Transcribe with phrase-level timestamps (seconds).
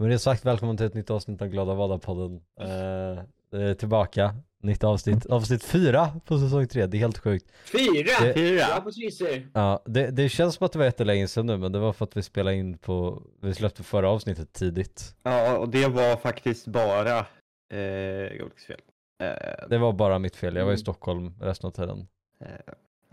[0.00, 2.40] Med det sagt, välkommen till ett nytt avsnitt av Glada Vada-podden.
[2.60, 5.26] Eh, är tillbaka, nytt avsnitt.
[5.26, 7.46] Avsnitt fyra på säsong tre, det är helt sjukt.
[7.72, 8.26] Fyra!
[8.26, 8.66] Det- Fyra.
[9.52, 12.04] Ja, det, det känns som att det var jättelänge sedan nu, men det var för
[12.04, 15.14] att vi spelade in på, vi släppte förra avsnittet tidigt.
[15.22, 17.24] Ja, och det var faktiskt bara eh,
[18.66, 18.80] fel.
[19.22, 20.78] Eh, Det var bara mitt fel, jag var i Mm.
[20.78, 22.06] Stockholm resten av tiden.
[22.40, 22.46] eh,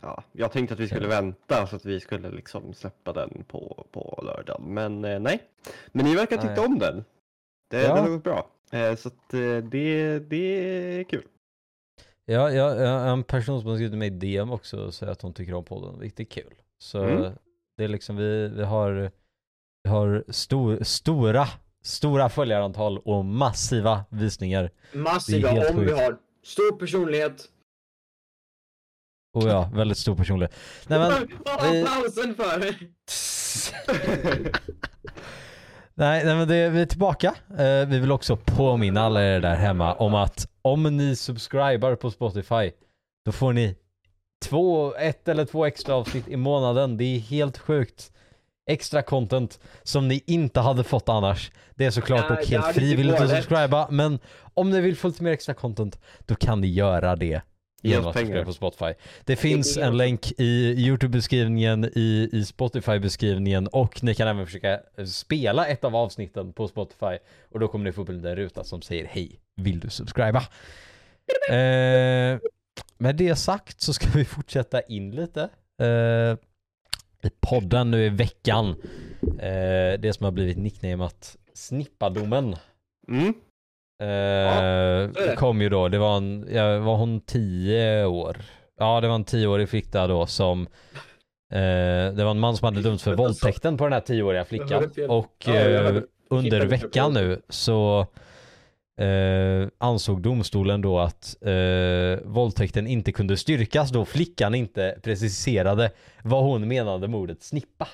[0.01, 3.85] ja, jag tänkte att vi skulle vänta så att vi skulle liksom släppa den på,
[3.91, 5.43] på lördagen, men eh, nej.
[5.91, 7.05] Men ni verkar tycka om den.
[7.69, 7.95] Det, Ja.
[7.95, 8.47] Den har gått bra.
[8.71, 11.23] Eh, så att eh, det, det är kul.
[12.25, 15.53] Ja, är en person som har skrivit mig i DM också säger att hon tycker
[15.53, 16.53] om podden, vilket är kul.
[16.79, 17.31] Så Mm.
[17.77, 19.11] det är liksom, vi, vi har,
[19.83, 21.47] vi har stor, stora,
[21.83, 24.71] stora följarantal och massiva visningar.
[24.93, 25.91] Massiva om vi sjukt.
[26.01, 27.49] har stor personlighet.
[29.37, 30.55] Och ja, väldigt stor personlighet.
[30.87, 31.27] Nej men,
[31.71, 32.59] vi- applausen för?
[35.93, 37.35] nej, nej men det, vi är tillbaka.
[37.57, 42.11] Eh, vi vill också påminna alla er där hemma om att om ni subscribar på
[42.11, 42.71] Spotify,
[43.25, 43.75] då får ni
[44.45, 46.97] två, ett eller två extra avsnitt i månaden.
[46.97, 48.11] Det är helt sjukt.
[48.69, 51.51] Extra content som ni inte hade fått annars.
[51.75, 54.19] Det är såklart dock helt frivilligt att subscriba, men
[54.53, 57.41] om ni vill få lite mer extra content, då kan ni göra det.
[57.81, 58.45] Ge Genom att pengar.
[58.45, 58.93] på Spotify.
[59.25, 65.05] Det finns en länk i Youtube-beskrivningen, i, i Spotify-beskrivningen och ni kan även försöka eh,
[65.05, 67.17] spela ett av avsnitten på Spotify
[67.51, 70.43] och då kommer ni få upp en liten ruta som säger hej, vill du subscriba?
[71.49, 72.39] Eh,
[72.97, 75.49] med det sagt så ska vi fortsätta in lite
[75.81, 76.37] eh,
[77.27, 78.75] i podden nu i veckan.
[79.39, 82.55] Eh, det som har blivit nicknameat Snippadomen.
[83.07, 83.33] Mm.
[83.99, 85.35] Eh, är det.
[85.35, 88.37] kom ju då, det var en, ja, var hon 10 år?
[88.79, 90.61] Ja det var en 10-årig flicka då som
[91.51, 94.47] eh, Det var en man som hade dömts för våldtäkten på den här 10-åriga Jag
[94.47, 98.07] flickan och Ja, eh, under veckan nu så
[98.99, 105.91] eh, ansåg domstolen då att eh, våldtäkten inte kunde styrkas då flickan inte preciserade
[106.23, 107.87] vad hon menade med ordet snippa.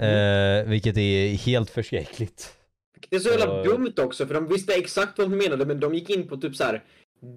[0.00, 0.60] Mm.
[0.60, 2.52] Eh, vilket är helt förskräckligt.
[3.08, 5.94] Det är så jävla dumt också för de visste exakt vad hon menade men de
[5.94, 6.84] gick in på typ så här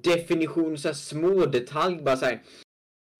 [0.03, 2.41] definition, så här små detalj bara så här.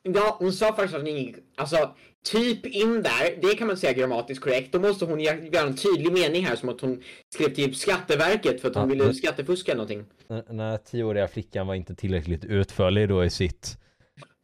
[0.04, 1.96] Ja, hon sa faktiskt att ni, alltså
[2.26, 4.72] typ in där, det kan man säga grammatiskt korrekt.
[4.72, 7.04] Då måste hon gö- göra en tydlig mening här som att hon
[7.36, 10.06] skrev till Skatteverket för att hon Ja, ville men- skattefuska eller någonting.
[10.48, 13.78] Den här tioåriga flickan var inte tillräckligt utförlig då i sitt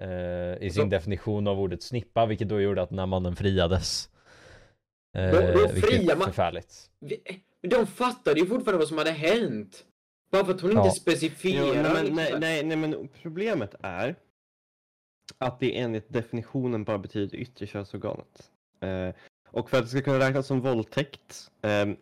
[0.03, 3.35] eh, i sin Så- definition av ordet snippa vilket då gjorde att den här mannen
[3.35, 4.09] friades.
[5.17, 6.73] Eh, Då- då vilket friar man- förfärligt.
[6.99, 7.21] Vi-
[7.65, 9.85] Men de fattade ju fortfarande vad som hade hänt.
[10.31, 10.77] Bara för att hon Ja.
[10.85, 11.83] inte Jo, specificerar.
[11.83, 14.15] nej, men, nej, nej, nej, men problemet är
[15.37, 18.51] att det enligt definitionen bara betyder yttre könsorganet.
[18.79, 19.09] Eh,
[19.49, 21.95] och för att det ska kunna räknas som våldtäkt ehm,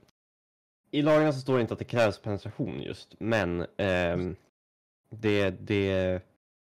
[0.91, 4.35] i lagarna så står det inte att det krävs penetration just, men ehm,
[5.09, 6.21] det, det,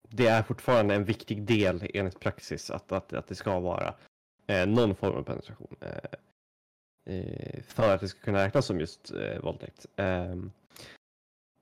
[0.08, 3.94] det är fortfarande en viktig del enligt praxis att, att, att det ska vara
[4.46, 5.76] eh, någon form av penetration.
[5.80, 6.18] Eh, eh,
[7.04, 9.86] Eh, för att det ska kunna räknas som just eh, våldtäkt.
[9.96, 10.52] Ehm,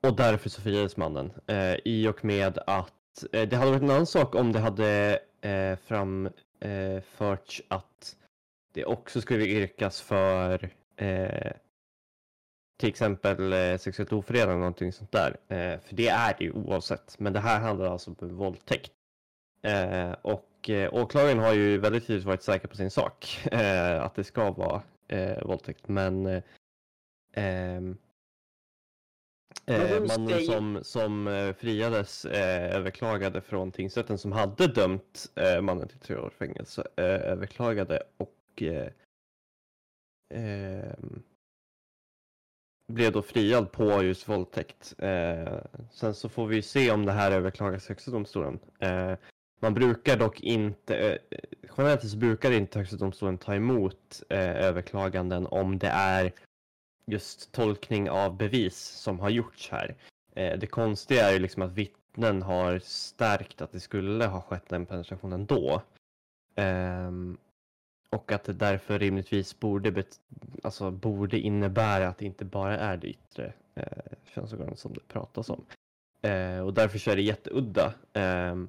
[0.02, 1.32] och därför så friades mannen.
[1.46, 5.18] Eh, I och med att eh, det hade varit en annan sak om det hade
[5.40, 8.16] eh, framförts eh, att
[8.72, 11.52] det också skulle yrkas för eh,
[12.80, 15.36] till exempel eh, sexuellt ofredande eller någonting sånt där.
[15.48, 17.18] Eh, för det är det ju oavsett.
[17.18, 18.92] Men det här handlar alltså om våldtäkt.
[19.62, 23.38] Eh, och eh, åklagaren har ju väldigt tydligt varit säker på sin sak.
[23.52, 25.88] Eh, att det ska vara eh, våldtäkt.
[25.88, 26.42] Men eh,
[27.32, 27.96] ehm,
[29.66, 35.88] Eh, mannen som, som eh, friades eh, överklagade från tingsrätten som hade dömt eh, mannen
[35.88, 36.84] till tre år fängelse.
[36.96, 38.88] Överklagade och eh,
[40.34, 41.22] ehm,
[42.92, 44.94] blev då friad på just våldtäkt.
[44.98, 45.58] Eh,
[45.92, 48.58] sen så får vi se om det här överklagas till Högsta domstolen.
[48.78, 49.14] Eh,
[49.60, 51.38] man brukar dock inte, eh, eh
[51.76, 56.32] generellt så brukar inte Högsta domstolen ta emot eh, överklaganden om det är
[57.06, 59.96] just tolkning av bevis som har gjorts här.
[60.34, 64.72] Eh, det konstiga är ju liksom att vittnen har stärkt att det skulle ha skett
[64.72, 65.82] en penetration ändå.
[66.54, 67.10] Eh,
[68.10, 70.20] och att det därför rimligtvis borde, bet-
[70.62, 75.50] alltså borde innebära att det inte bara är det yttre eh, könsorganet som det pratas
[75.50, 75.64] om.
[76.22, 77.94] Eh, och därför så är det jätteudda.
[78.12, 78.68] Ehm,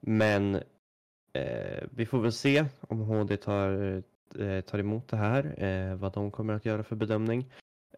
[0.00, 0.54] men
[1.32, 4.02] eh, vi får väl se om HD tar,
[4.38, 7.46] eh, tar emot det här, eh, vad de kommer att göra för bedömning.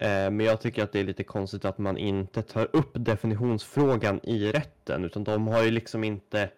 [0.00, 4.20] Eh, Men jag tycker att det är lite konstigt att man inte tar upp definitionsfrågan
[4.22, 6.50] i rätten utan de har ju liksom inte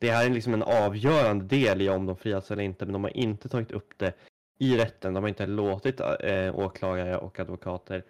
[0.00, 3.04] Det här är liksom en avgörande del i om de frias eller inte men de
[3.04, 4.12] har inte tagit upp det
[4.58, 8.04] i rätten, de har inte låtit eh, åklagare och advokater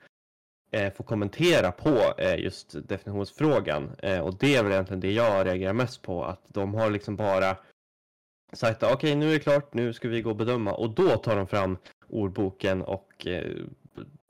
[0.71, 3.91] Eh, få kommentera på eh, just definitionsfrågan.
[3.99, 7.17] Eh, och det är väl egentligen det jag reagerar mest på, att de har liksom
[7.17, 7.57] bara
[8.53, 10.91] sagt ah, okej okay, nu är det klart, nu ska vi gå och bedöma och
[10.91, 11.79] då tar de fram
[12.09, 13.65] ordboken och eh,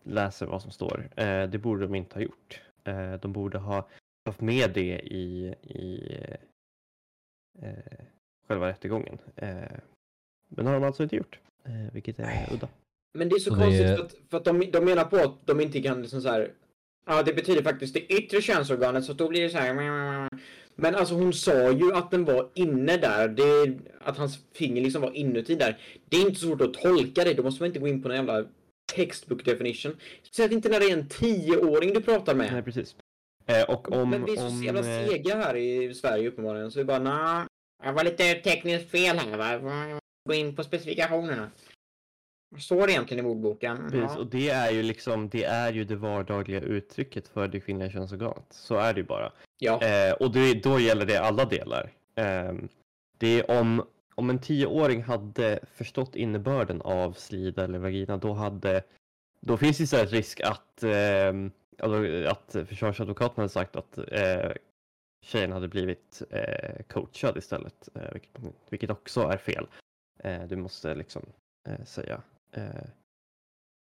[0.04, 1.08] läser vad som står.
[1.16, 2.62] Eh, det borde de inte ha gjort.
[2.84, 3.88] Eh, de borde ha
[4.24, 6.16] haft med det i, i
[7.62, 8.04] eh,
[8.48, 9.18] själva rättegången.
[9.36, 9.48] Eh,
[10.48, 12.68] men det har de alltså inte gjort, eh, vilket är udda.
[13.16, 13.96] Men det är så, så konstigt är...
[13.96, 16.52] för att, för att de, de menar på att de inte kan liksom så här.
[17.06, 19.74] Ja, det betyder faktiskt det yttre könsorganet så då blir det så här.
[20.74, 23.28] Men alltså hon sa ju att den var inne där.
[23.28, 25.78] Det, att hans finger liksom var inuti där.
[26.08, 27.34] Det är inte så svårt att tolka det.
[27.34, 28.44] Då måste man inte gå in på någon jävla
[28.94, 29.96] textbook definition.
[30.22, 32.52] Speciellt inte när det är en tioåring du pratar med.
[32.52, 32.96] Nej, precis.
[33.46, 36.70] Eh, och om, Men vi är så om, jävla eh, sega här i Sverige uppenbarligen.
[36.70, 37.46] Så vi bara, nej.
[37.84, 40.00] Jag var lite tekniskt fel här va.
[40.28, 41.50] Gå in på specifikationerna.
[42.58, 43.76] Står det egentligen i ordboken?
[43.76, 44.18] Precis, ja.
[44.18, 48.46] och det är ju liksom, det är ju det vardagliga uttrycket för det kvinnliga könsorganet.
[48.50, 49.32] Så är det ju bara.
[49.58, 49.82] Ja.
[49.82, 51.92] Eh, och det, då gäller det alla delar.
[52.14, 52.54] Eh,
[53.18, 58.82] det är om, om en tioåring hade förstått innebörden av slida eller vagina, då hade,
[59.40, 64.52] då finns det så här risk att, eh, att försvarsadvokaten hade sagt att eh,
[65.22, 68.40] tjejen hade blivit eh, coachad istället, eh, vilket,
[68.70, 69.66] vilket också är fel.
[70.18, 71.22] Eh, du måste liksom
[71.68, 72.22] eh, säga
[72.52, 72.86] eh,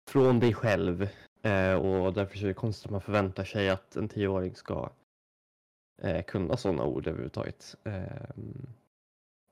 [0.09, 1.09] från dig själv
[1.41, 4.89] eh, och därför är det konstigt att man förväntar sig att en tioåring ska
[6.01, 7.75] eh, kunna sådana ord överhuvudtaget.
[7.83, 8.35] Eh,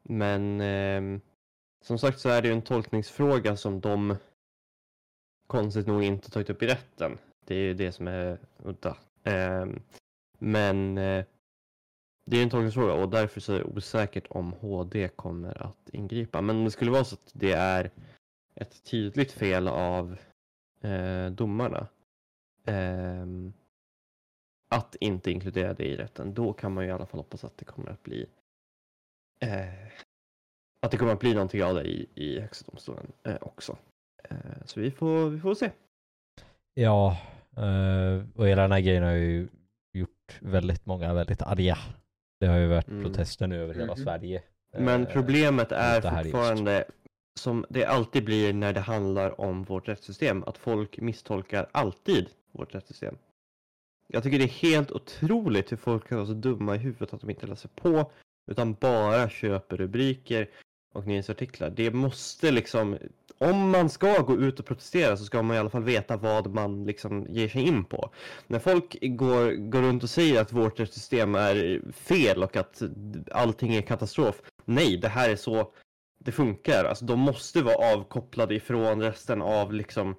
[0.03, 1.19] men eh,
[1.81, 4.15] som sagt så är det ju en tolkningsfråga som de
[5.47, 7.17] konstigt nog inte tagit upp i rätten.
[7.45, 8.97] Det är ju det som är udda.
[9.23, 9.65] Eh,
[10.39, 11.25] men eh,
[12.25, 16.41] det är en tolkningsfråga och därför så är det osäkert om HD kommer att ingripa.
[16.41, 17.91] Men om det skulle vara så att det är
[18.59, 20.17] ett tydligt fel av
[20.81, 21.87] eh, domarna
[22.65, 23.25] eh,
[24.69, 27.57] att inte inkludera det i rätten, då kan man ju i alla fall hoppas att
[27.57, 28.25] det kommer att bli
[29.39, 29.87] eh,
[30.81, 33.77] att det kommer att bli någonting av det i, i Högsta domstolen eh, också.
[34.23, 35.71] Eh, så vi får, vi får se.
[36.73, 37.17] Ja,
[37.57, 39.47] eh, och hela den här grejen har ju
[39.93, 41.77] gjort väldigt många väldigt arga.
[42.39, 43.03] Det har ju varit mm.
[43.03, 44.05] protester nu över hela mm.
[44.05, 44.43] Sverige.
[44.77, 46.85] Men problemet är fortfarande
[47.39, 50.43] som det alltid blir när det handlar om vårt rättssystem.
[50.43, 53.15] Att folk misstolkar alltid vårt rättssystem.
[54.07, 57.21] Jag tycker det är helt otroligt hur folk kan vara så dumma i huvudet att
[57.21, 58.11] de inte läser på
[58.51, 60.49] utan bara köper rubriker
[60.93, 61.69] och nyhetsartiklar.
[61.69, 62.97] Det måste liksom,
[63.37, 66.53] om man ska gå ut och protestera så ska man i alla fall veta vad
[66.53, 68.09] man liksom ger sig in på.
[68.47, 72.81] När folk går, går runt och säger att vårt rättssystem är fel och att
[73.31, 74.41] allting är katastrof.
[74.65, 75.71] Nej, det här är så
[76.29, 76.85] det funkar.
[76.85, 80.15] Alltså de måste vara avkopplade ifrån resten av liksom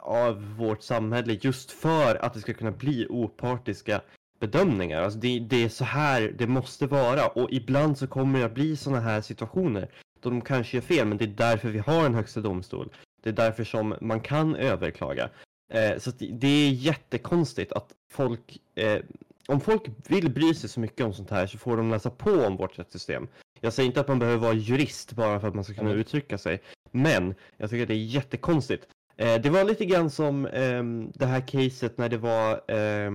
[0.00, 4.00] av vårt samhälle just för att det ska kunna bli opartiska
[4.40, 5.02] bedömningar.
[5.02, 8.54] Alltså det, det är så här det måste vara och ibland så kommer det att
[8.54, 9.90] bli sådana här situationer
[10.20, 12.92] då de kanske gör fel men det är därför vi har en högsta domstol.
[13.22, 15.30] Det är därför som man kan överklaga.
[15.72, 19.00] Eh, så det, det är jättekonstigt att folk eh,
[19.48, 22.30] om folk vill bry sig så mycket om sånt här så får de läsa på
[22.30, 23.28] om vårt rättssystem.
[23.60, 26.00] Jag säger inte att man behöver vara jurist bara för att man ska kunna mm.
[26.00, 26.62] uttrycka sig.
[26.90, 28.86] Men jag tycker att det är jättekonstigt.
[29.16, 30.82] Eh, det var lite grann som eh,
[31.14, 33.10] det här caset när det var eh,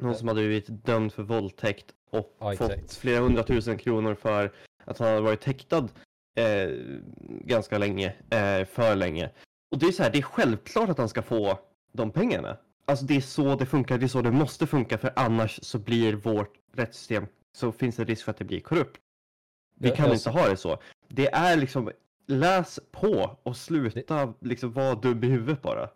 [0.00, 4.52] någon som hade blivit dömd för våldtäkt och ja, fått flera hundratusen kronor för
[4.84, 5.88] att han hade varit häktad
[6.36, 6.70] eh,
[7.40, 9.30] ganska länge, eh, för länge.
[9.70, 11.58] Och det är så här, det är självklart att han ska få
[11.92, 12.56] de pengarna.
[12.86, 15.78] Alltså det är så det funkar, det är så det måste funka för annars så
[15.78, 19.00] blir vårt rättssystem så finns det risk för att det blir korrupt.
[19.74, 20.78] Vi kan inte ha det så.
[21.08, 21.90] Det är liksom,
[22.26, 25.88] läs på och sluta liksom vara dum i huvudet bara.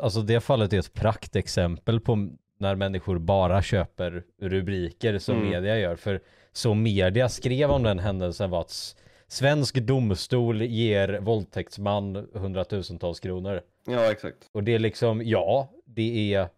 [0.00, 2.28] Alltså det fallet är ett praktexempel på
[2.58, 5.48] när människor bara köper rubriker som mm.
[5.48, 5.96] media gör.
[5.96, 6.20] För
[6.52, 8.96] så media skrev om den händelsen var att
[9.28, 13.60] svensk domstol ger våldtäktsman hundratusentals kronor.
[13.86, 14.36] Ja, exakt.
[14.52, 16.48] Och det är liksom, ja, det är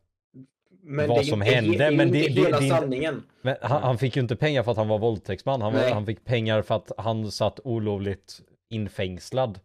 [0.87, 1.79] men vad som hände.
[1.79, 3.23] Det, men det, det, hela det, sanningen.
[3.43, 5.63] Men han, han, fick ju inte pengar för att han var våldtäktsman.
[5.63, 9.61] Han, han fick pengar för att han satt olovligt infängslad.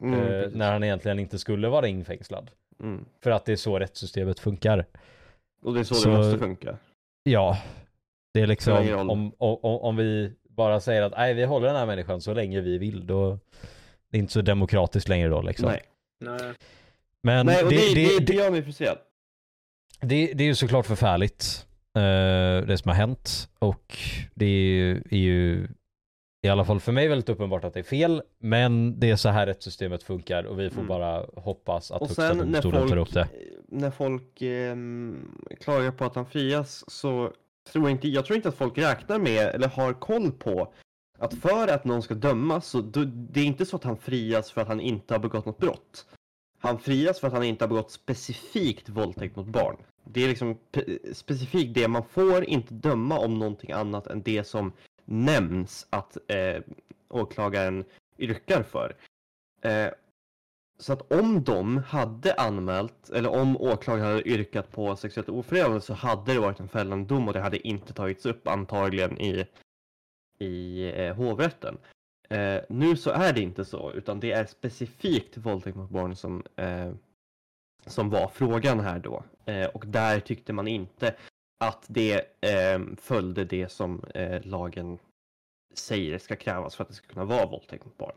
[0.00, 2.50] Mm, eh, när han egentligen inte skulle vara infängslad.
[2.82, 3.04] Mm.
[3.22, 4.86] För att det är så rättssystemet funkar.
[5.62, 6.76] Och det är så, så det måste funka.
[7.22, 7.58] Ja.
[8.34, 11.86] Det är liksom om, om, om vi bara säger att nej vi håller den här
[11.86, 13.38] människan så länge vi vill då
[14.10, 15.68] det är inte så demokratiskt längre då liksom.
[15.68, 15.82] Nej.
[16.20, 16.52] Nej.
[17.22, 18.98] Men nej, och det, det, det, det gör mig frustrerad.
[20.00, 21.66] Det, det är ju såklart förfärligt
[21.96, 23.98] uh, det som har hänt och
[24.34, 24.46] det
[25.10, 25.68] är ju
[26.42, 28.22] i alla fall för mig väldigt uppenbart att det är fel.
[28.38, 30.88] Men det är så här rättssystemet funkar och vi får Mm.
[30.88, 33.28] bara hoppas att Och högsta domstolen tar upp folk, det.
[33.68, 37.32] när folk ehm, klagar på att han frias så
[37.72, 40.72] tror jag inte, jag tror inte att folk räknar med eller har koll på
[41.18, 44.60] att för att någon ska dömas så det är inte så att han frias för
[44.60, 46.06] att han inte har begått något brott.
[46.62, 49.76] Han frias för att han inte har begått specifikt våldtäkt mot barn.
[50.04, 50.58] Det är liksom
[51.12, 54.72] specifikt det, man får inte döma om någonting annat än det som
[55.04, 56.62] nämns att eh,
[57.08, 57.84] åklagaren
[58.18, 58.96] yrkar för.
[59.62, 59.88] Eh,
[60.78, 65.94] så att om de hade anmält, eller om åklagaren hade yrkat på sexuellt ofredande så
[65.94, 69.46] hade det varit en fällande dom och det hade inte tagits upp antagligen i,
[70.38, 71.78] i eh, hovrätten.
[72.34, 76.42] Eh, nu så är det inte så, utan det är specifikt våldtäkt mot barn som,
[76.56, 76.92] eh,
[77.86, 79.22] som var frågan här då.
[79.44, 81.14] Eh, och där tyckte man inte
[81.64, 84.98] att det eh, följde det som eh, lagen
[85.74, 88.14] säger ska krävas för att det ska kunna vara våldtäkt mot barn.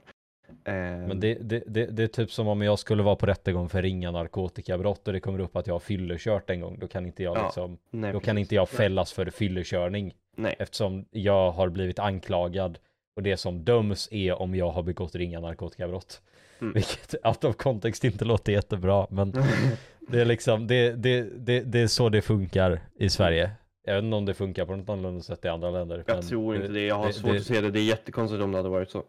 [0.50, 0.74] Eh,
[1.08, 3.82] Men det, det, det, det är typ som om jag skulle vara på rättegång för
[3.82, 6.80] ringa narkotikabrott och det kommer upp att jag har fyllekört en gång.
[6.80, 10.14] Då kan inte jag Ja, liksom, nej, då kan inte jag fällas för fyllekörning.
[10.36, 10.56] Nej.
[10.60, 12.80] Eftersom jag har blivit anklagad
[13.16, 16.22] och det som döms är om jag har begått ringa narkotikabrott.
[16.62, 16.74] Mm.
[16.74, 19.32] Vilket out of context inte låter jättebra men
[20.00, 23.52] det är liksom, det, det, det, det är så det funkar i Sverige.
[23.86, 26.04] Jag vet inte om det funkar på något annorlunda sätt i andra länder.
[26.08, 26.86] Jag tror inte det.
[26.86, 27.72] Jag har det- svårt det- att se det.
[27.72, 29.04] Det är jättekonstigt om det hade varit så.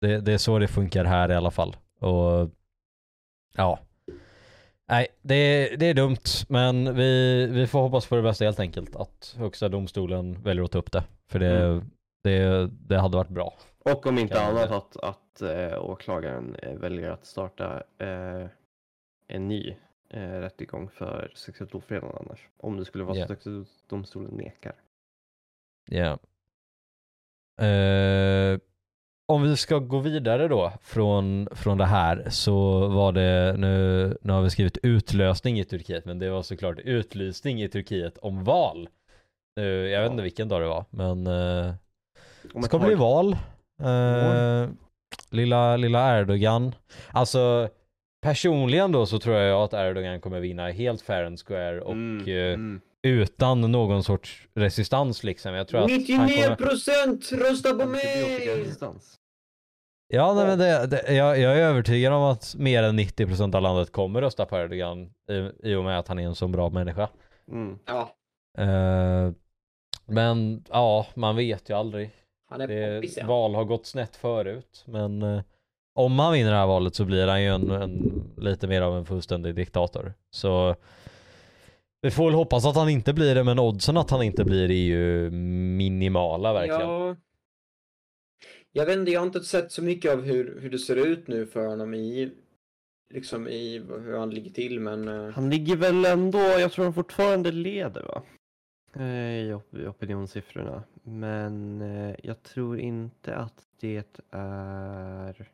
[0.00, 1.76] Det, det är så det funkar här i alla fall.
[2.00, 2.50] Och
[3.56, 3.78] ja.
[4.88, 6.16] Nej, det, är- det är dumt.
[6.48, 8.96] Men vi, vi får hoppas på det bästa helt enkelt.
[8.96, 11.04] Att högsta domstolen väljer att ta upp det.
[11.30, 11.90] För det, Mm.
[12.22, 13.54] Det, det hade varit bra.
[13.84, 18.46] Och om inte annat att, att äh, åklagaren eh, väljer att starta eh,
[19.28, 19.76] en ny
[20.08, 22.48] äh, rättegång för sexuellt ofredande annars.
[22.56, 23.26] Om det skulle vara Ja.
[23.26, 23.46] så att
[23.88, 24.74] domstolen nekar.
[25.90, 26.18] Ja.
[27.66, 28.58] Eh,
[29.26, 34.32] om vi ska gå vidare då från, från det här så var det, nu, nu
[34.32, 38.88] har vi skrivit utlösning i Turkiet men det var såklart utlysning i Turkiet om val.
[39.54, 41.26] Jag vet inte vilken dag det var men
[42.54, 43.36] Om det ska bli val.
[43.82, 44.68] Eh,
[45.30, 46.74] lilla, lilla Erdogan.
[47.12, 47.68] Alltså
[48.22, 52.28] personligen då så tror jag att Erdogan kommer vinna helt fair and square och Mm,
[52.28, 52.80] eh, mm.
[53.02, 55.54] utan någon sorts resistans liksom.
[55.54, 56.56] Jag tror att han 99 kommer...
[56.56, 58.74] procent rösta på mig!
[60.12, 63.62] Ja, nej, men det, det, jag, jag är övertygad om att mer än 90% av
[63.62, 66.70] landet kommer rösta på Erdogan i, i och med att han är en så bra
[66.70, 67.08] människa.
[67.48, 67.78] Mm.
[67.86, 68.16] Ja,
[68.58, 69.32] Eh,
[70.06, 72.10] men ja, man vet ju aldrig.
[72.50, 73.26] Han är Det, poppis ja.
[73.26, 75.42] val har gått snett förut, men eh,
[75.94, 78.96] om han vinner det här valet så blir han ju en, en, lite mer av
[78.96, 80.14] en fullständig diktator.
[80.30, 80.76] Så
[82.02, 84.68] vi får väl hoppas att han inte blir det, men oddsen att han inte blir
[84.68, 86.80] det är ju minimala verkligen.
[86.80, 87.16] Ja.
[88.72, 91.28] Jag vet inte, jag har inte sett så mycket av hur, hur det ser ut
[91.28, 92.32] nu för honom i
[93.14, 96.94] liksom i hur han ligger till men eh, Han ligger väl ändå, jag tror han
[96.94, 98.22] fortfarande leder va?
[98.96, 100.82] Eh, I op- i opinionssiffrorna.
[101.02, 105.50] Men eh, jag tror inte att det är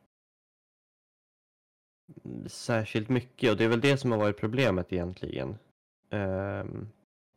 [2.45, 5.57] särskilt mycket och det är väl det som har varit problemet egentligen.
[6.09, 6.87] Ehm,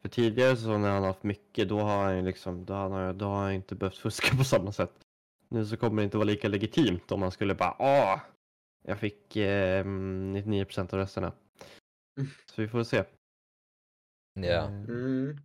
[0.03, 2.91] för tidigare så när han har haft mycket då har han ju liksom, då har
[2.91, 4.93] han, då har han inte behövt fuska på samma sätt.
[5.49, 8.21] Nu så kommer det inte vara lika legitimt om man skulle bara åh,
[8.83, 11.33] jag fick eh, 99% av rösterna.
[12.47, 13.05] Så vi får se.
[14.35, 14.43] Ja.
[14.43, 15.39] Eh, mm.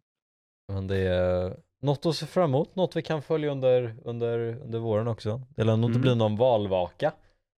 [0.67, 4.79] Men det är något att se fram emot, något vi kan följa under, under, under
[4.79, 5.41] våren också.
[5.55, 6.01] Det lär nog inte Mm.
[6.01, 7.11] bli någon valvaka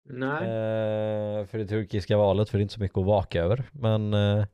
[0.10, 0.42] Nej.
[0.44, 3.64] eh, för det turkiska valet, för det är inte så mycket att vaka över.
[3.72, 4.46] Men eh,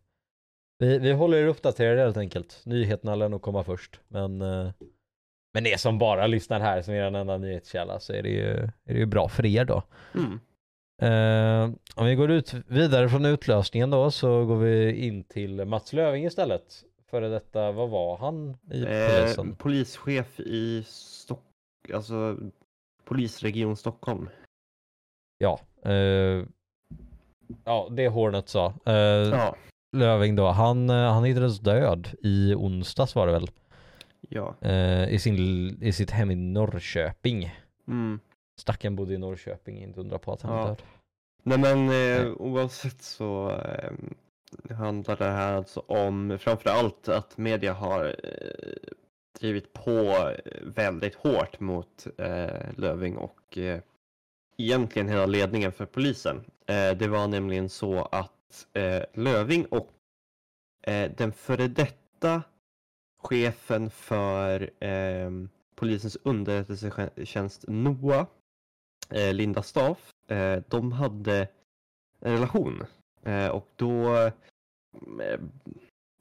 [0.80, 2.62] vi, vi håller er uppdaterade helt enkelt.
[2.66, 4.00] Nyheterna lär nog komma först.
[4.08, 4.70] Men, eh,
[5.54, 8.50] men ni som bara lyssnar här som er enda nyhetskälla så är det ju,
[8.86, 9.84] är det ju bra för er då.
[10.16, 10.40] Mm.
[11.02, 15.94] Eh, om vi går ut vidare från utlösningen då så går vi in till Mats
[15.94, 16.84] Löving istället.
[17.14, 19.56] Före detta, vad var han i Eh, polisen?
[19.56, 21.44] polischef i Stock...
[21.94, 22.38] Alltså
[23.06, 24.30] polisregion Stockholm.
[25.38, 26.46] Ja, eh,
[27.64, 28.74] ja det Hornet sa.
[28.86, 29.56] Eh, Ja.
[29.98, 33.48] Löving då, han, eh, han hittades död i onsdags var det väl?
[34.30, 34.56] Ja.
[34.62, 35.38] Eh, i, sin,
[35.84, 37.56] I sitt hem i Norrköping.
[37.88, 38.20] Mm.
[38.62, 40.68] Stackaren bodde i Norrköping, inte undra på att han är Ja.
[40.68, 40.82] död.
[41.44, 43.92] Nej men eh, oavsett så eh,
[44.70, 48.94] handlar det här alltså om framförallt att media har eh,
[49.40, 50.32] drivit på
[50.62, 53.80] väldigt hårt mot eh, Löving och eh,
[54.58, 56.46] egentligen hela ledningen för polisen.
[56.66, 59.90] Eh, det var nämligen så att eh, Löving och
[60.88, 62.44] eh, den före detta
[63.24, 65.32] chefen för eh,
[65.76, 68.28] polisens underrättelsetjänst NOA,
[69.10, 71.48] eh, Linda Staff, eh, de hade
[72.20, 72.86] en relation.
[73.26, 74.16] Eh, och då
[75.22, 75.40] eh,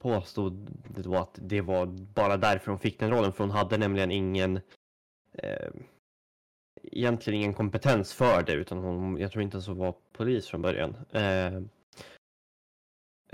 [0.03, 3.79] påstod det då att det var bara därför hon fick den rollen, för hon hade
[3.79, 4.61] nämligen ingen
[5.33, 5.71] eh,
[6.83, 10.63] egentligen ingen kompetens för det, utan hon, jag tror inte ens hon var polis från
[10.63, 10.97] början.
[11.11, 11.55] Eh,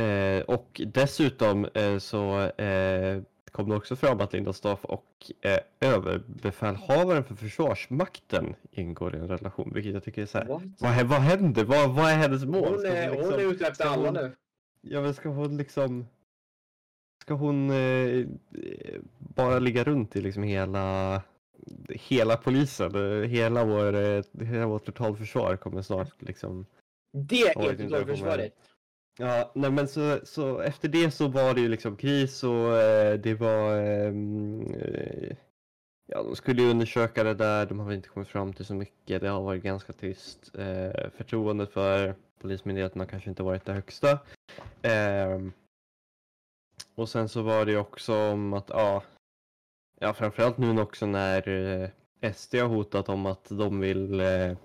[0.06, 5.58] eh, och dessutom eh, så eh, kom det också fram att Linda Staff och eh,
[5.80, 10.62] överbefälhavaren för Försvarsmakten ingår i en relation, vilket jag tycker är så här, What?
[10.78, 11.64] vad, vad händer?
[11.64, 12.74] Vad, vad är hennes mål?
[12.74, 14.36] Hon är, liksom- hon är ute efter alla nu.
[14.80, 16.06] Ja men ska hon liksom
[17.22, 18.26] Ska hon eh,
[19.18, 21.22] bara ligga runt i liksom hela
[21.88, 26.66] Hela polisen, eh, hela vår, eh, hela vårt totalförsvar kommer snart liksom
[27.12, 28.54] Det är totalförsvaret.
[29.18, 33.18] Ja, nej men så, så efter det så var det ju liksom kris och eh,
[33.18, 35.36] det var ehm, eh,
[36.10, 38.74] Ja, de skulle ju undersöka det där, de har väl inte kommit fram till så
[38.74, 40.54] mycket, det har varit ganska tyst.
[40.54, 44.18] Eh, förtroendet för Polismyndigheten har kanske inte varit det högsta.
[44.82, 45.40] Eh,
[46.94, 49.02] och sen så var det ju också om att, ja,
[50.00, 54.56] ja framförallt nu också när eh, SD har hotat om att de vill eh,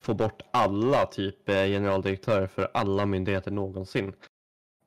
[0.00, 4.12] få bort alla typ eh, generaldirektörer för alla myndigheter någonsin.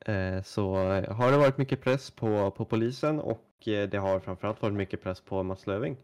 [0.06, 4.62] Eh, så eh, har det varit mycket press på, på polisen och det har framförallt
[4.62, 5.98] varit mycket press på Mats Löfving.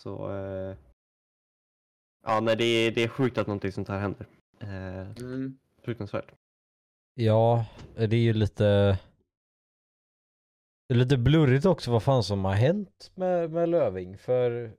[0.00, 0.28] Så
[2.26, 4.26] ja, nej, det, är, det är sjukt att någonting sånt här händer.
[4.60, 5.58] Mm.
[5.82, 6.32] fruktansvärt.
[7.14, 8.98] Ja, det är ju lite...
[10.88, 14.76] Det är lite blurrigt också vad fan som har hänt med, med Löving för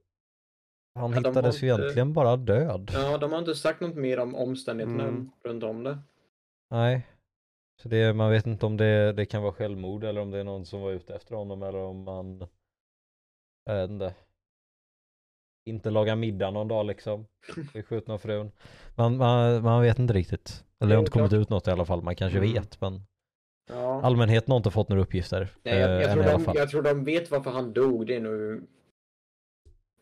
[0.95, 2.91] han Ja, de hittades ju inte- egentligen bara död.
[2.93, 5.31] Ja, de har inte sagt något mer om omständigheterna Mm.
[5.43, 5.97] runt om det.
[6.71, 7.07] Nej.
[7.81, 10.43] Så det, man vet inte om det, det kan vara självmord eller om det är
[10.43, 12.47] någon som var ute efter honom eller om man,
[13.65, 14.13] jag vet inte,
[15.69, 17.25] inte lagar middag någon dag liksom.
[17.73, 18.51] Vid skjutna av frun.
[18.95, 20.63] Man, man, man vet inte riktigt.
[20.79, 21.41] Eller det har inte kommit klart.
[21.41, 22.01] ut något i alla fall.
[22.03, 22.53] Man kanske Mm.
[22.53, 23.01] vet men
[23.69, 24.01] Ja.
[24.01, 25.49] allmänheten har inte fått några uppgifter.
[25.63, 28.15] Nej, jag, eh, jag, än tror de, jag tror de vet varför han dog, det
[28.15, 28.67] är nog...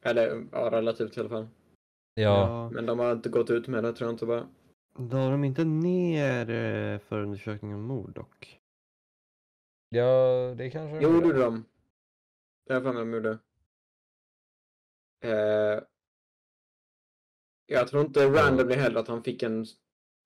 [0.03, 1.47] Eller, ja, relativt i alla fall.
[2.13, 4.47] Ja, Men de har inte gått ut med det, tror jag inte bara.
[4.99, 8.59] Då har de inte ner eh, förundersökningen om mord dock.
[9.89, 11.27] ja det kanske de Jo, det gjorde.
[11.27, 11.65] gjorde de.
[12.65, 13.37] Det har jag för mig de gjorde.
[15.23, 15.83] Eh,
[17.65, 19.65] jag tror inte randomly heller att han fick en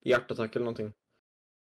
[0.06, 0.94] hjärtattack eller någonting.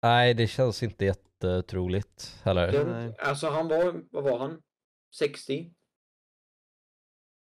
[0.02, 2.72] Nej, det känns inte jättetroligt heller.
[2.72, 3.15] Det, Nej.
[3.20, 4.62] alltså han var, vad var han?
[5.15, 5.74] 60?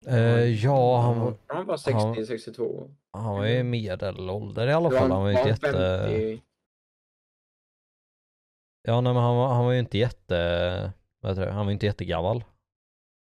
[0.05, 2.91] Eh, ja, han var, Han var 60, Han- 62.
[3.12, 5.12] han var ju medelålder i alla fall.
[5.12, 5.71] Han var ju inte jätte...
[6.07, 6.43] 50.
[8.81, 10.93] Ja, nej, men han var, han var ju inte jätte...
[11.19, 11.51] Vad heter det?
[11.51, 12.43] Han var ju inte jättegammal.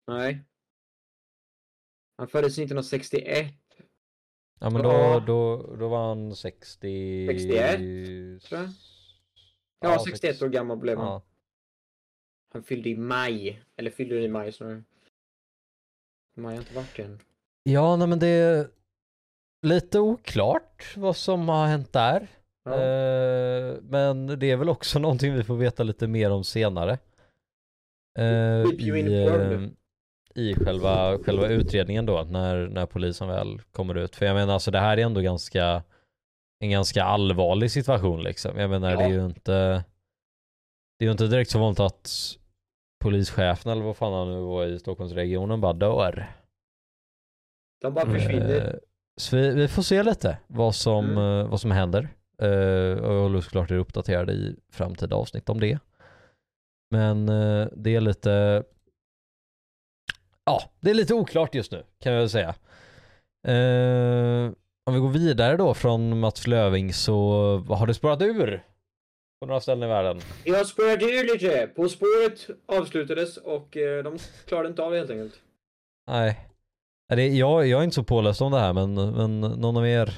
[0.08, 0.44] Nej.
[2.18, 3.54] Han föddes 1961,
[4.60, 5.20] Ja, men då, Ja.
[5.20, 7.28] då, då var han 60...
[7.28, 7.78] 61,
[8.44, 8.70] tror jag.
[9.80, 11.08] Ja, 61 sex- år gammal blev han.
[11.08, 11.22] Ja.
[12.54, 13.64] Han fyllde i maj.
[13.76, 14.84] Eller fyllde i maj snarare.
[16.38, 17.20] Maj har inte varit än.
[17.64, 18.68] ja, nej men det är
[19.68, 22.28] lite oklart vad som har hänt där.
[22.64, 22.74] Ja.
[22.74, 26.98] Eh, men det är väl också någonting vi får veta lite mer om senare.
[28.20, 29.62] Eh, i, eh,
[30.44, 34.16] I själva, själva utredningen då, när, när polisen väl kommer ut.
[34.16, 35.84] För jag menar, alltså det här är ändå ganska,
[36.60, 38.58] en ganska allvarlig situation liksom.
[38.58, 39.14] Jag menar, det är Ja.
[39.16, 39.52] ju inte,
[41.00, 42.38] det är ju inte direkt så vanligt att
[43.02, 46.28] polischefen eller vad fan han nu var i Stockholmsregionen bara dör.
[47.82, 48.68] De bara försvinner.
[48.68, 48.74] Eh,
[49.22, 51.18] Så vi, vi får se lite vad som, Mm.
[51.40, 52.10] eh, vad som händer.
[52.42, 55.80] Eh, och jag håller såklart er uppdaterade i framtida avsnitt om det.
[56.92, 58.64] Men eh, det är lite
[60.46, 62.50] Ja, det är lite oklart just nu kan jag väl säga.
[63.48, 64.52] Eh,
[64.86, 67.22] om vi går vidare då från Mats Löving så
[67.70, 68.64] har det spårat ur
[69.42, 70.22] på några ställen i världen.
[70.44, 71.68] Jag spårade ur lite.
[71.76, 75.42] På spåret avslutades och eh, de klarade inte av det helt enkelt.
[76.08, 76.48] Nej.
[77.10, 80.18] Det, jag, jag är inte så påläst om det här men, men någon av er?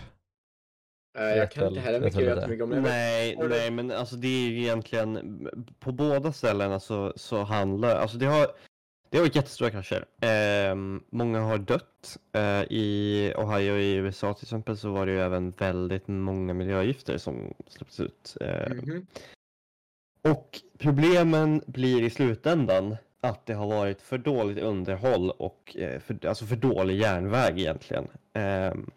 [1.19, 2.81] Eh, jag kan inte heller vet mycket, jättemycket om det.
[2.81, 5.47] Nej, nej, men alltså det är ju egentligen
[5.79, 8.47] på båda ställena så, så handlar, alltså det har,
[9.13, 10.05] det har varit jättestora krascher.
[10.21, 12.17] Ehm, många har dött.
[12.31, 17.17] Eh, I Ohio i USA till exempel så var det ju även väldigt många miljögifter
[17.17, 18.37] som släpptes ut.
[18.41, 19.07] Eh, Mhm.
[20.21, 26.25] Och problemen blir i slutändan att det har varit för dåligt underhåll och eh, för,
[26.27, 28.07] alltså för dålig järnväg egentligen.
[28.33, 28.89] Ehm,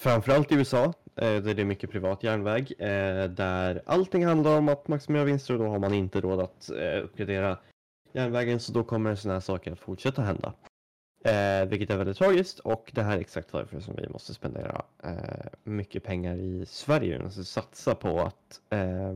[0.00, 0.84] framförallt i USA,
[1.16, 5.54] eh, där det är mycket privat järnväg, eh, där allting handlar om att maximera vinster
[5.54, 7.58] och då har man inte råd att eh, uppgradera
[8.18, 10.52] järnvägen så då kommer sådana här saker att fortsätta hända.
[11.24, 14.84] Eh, vilket är väldigt tragiskt och det här är exakt varför som vi måste spendera
[15.02, 17.22] eh, mycket pengar i Sverige.
[17.22, 19.14] Alltså satsa på att eh,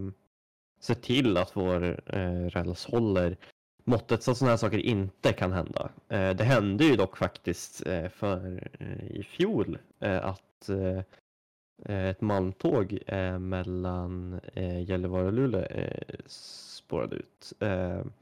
[0.80, 3.36] se till att vår eh, räls håller
[3.84, 5.90] måttet så att sådana här saker inte kan hända.
[6.08, 10.98] Eh, det hände ju dock faktiskt eh, för eh, i fjol eh, att eh,
[11.86, 17.52] eh ett malmtåg eh, mellan eh, Gällivare och Luleå eh, spårade ut.
[17.60, 18.12] Ehm,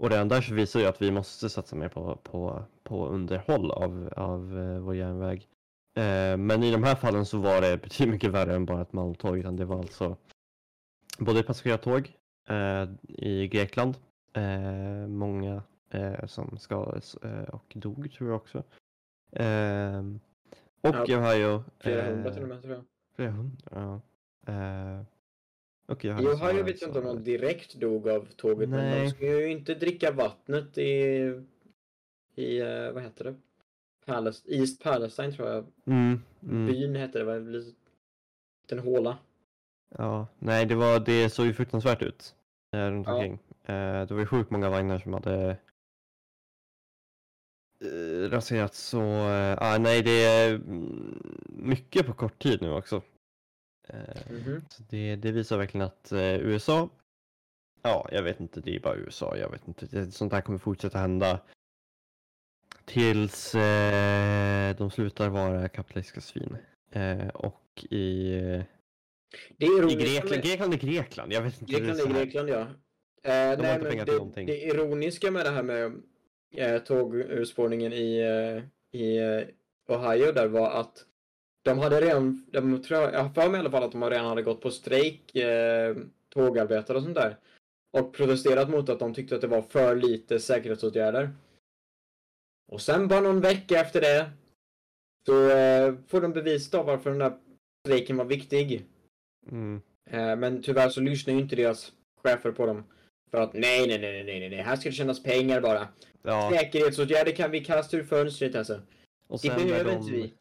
[0.00, 3.70] och redan där så visar ju att vi måste satsa mer på, på, på underhåll
[3.70, 5.48] av, av eh, vår järnväg.
[5.96, 8.92] Eh, men i de här fallen så var det betydligt mycket värre än bara ett
[8.92, 9.38] malmtåg.
[9.38, 10.16] Utan det var alltså
[11.18, 12.12] både passagerartåg
[12.48, 13.94] eh, i Grekland,
[14.32, 15.62] eh, många
[16.26, 17.14] som skadades
[17.48, 18.58] och dog tror jag också.
[20.82, 21.64] Och Ja, Ohio.
[21.78, 22.84] Flera hundra till och med tror jag.
[23.16, 24.00] Flera hundra, ja.
[25.90, 29.04] Och så Ohio var vet jag inte om någon direkt dog av tåget, men Nej.
[29.04, 30.92] de ska ju inte dricka vattnet i,
[32.34, 33.34] i eh, vad heter det?
[34.06, 36.66] Palest East Palestine tror jag Mm, mm.
[36.66, 39.18] byn hette det, var en liten håla.
[39.98, 42.34] Ja, nej det var, det såg ju fruktansvärt ut
[42.76, 43.14] eh, runt Ja.
[43.14, 43.32] omkring.
[43.64, 45.56] Eh, det var ju sjukt många vagnar som hade
[47.84, 49.00] eh, raserats så,
[49.58, 53.02] ah, nej det är mm, mycket på kort tid nu också.
[54.30, 54.64] Mhm.
[54.70, 56.88] så det, det visar verkligen att eh, USA,
[57.82, 60.98] ja jag vet inte, det är bara USA, jag vet inte, sånt här kommer fortsätta
[60.98, 61.40] hända
[62.84, 66.56] tills eh, de slutar vara kapitalistiska svin.
[67.34, 68.30] Och i
[69.56, 71.72] Det är i Grekland, med, Grekland är Grekland, jag vet inte.
[71.72, 72.24] Grekland är är.
[72.24, 72.66] Grekland ja.
[73.22, 76.02] Eh, nej, inte men det, det ironiska med det här med
[76.56, 79.20] eh, tågurspårningen i, eh, i
[79.88, 81.06] Ohio där var att
[81.62, 84.10] de hade redan, de tror jag, jag har för mig i alla fall att de
[84.10, 85.96] redan hade gått på strejk, eh,
[86.28, 87.36] tågarbetare och sånt där.
[87.92, 91.30] Och protesterat mot att de tyckte att det var för lite säkerhetsåtgärder.
[92.72, 94.30] Och sen bara någon vecka efter det
[95.26, 97.38] så eh, får de bevis då varför den där
[97.86, 98.84] strejken var viktig.
[99.50, 99.80] Mm.
[100.10, 101.92] Eh, Men tyvärr så lyssnar ju inte deras
[102.22, 102.84] chefer på dem.
[103.30, 105.88] För att nej, nej, nej, nej, nej, nej, här ska det tjänas pengar bara.
[106.22, 108.80] Ja, Säkerhetsåtgärder kan vi kasta ur fönstret alltså.
[109.26, 110.32] och Det sen när behöver inte de, vi.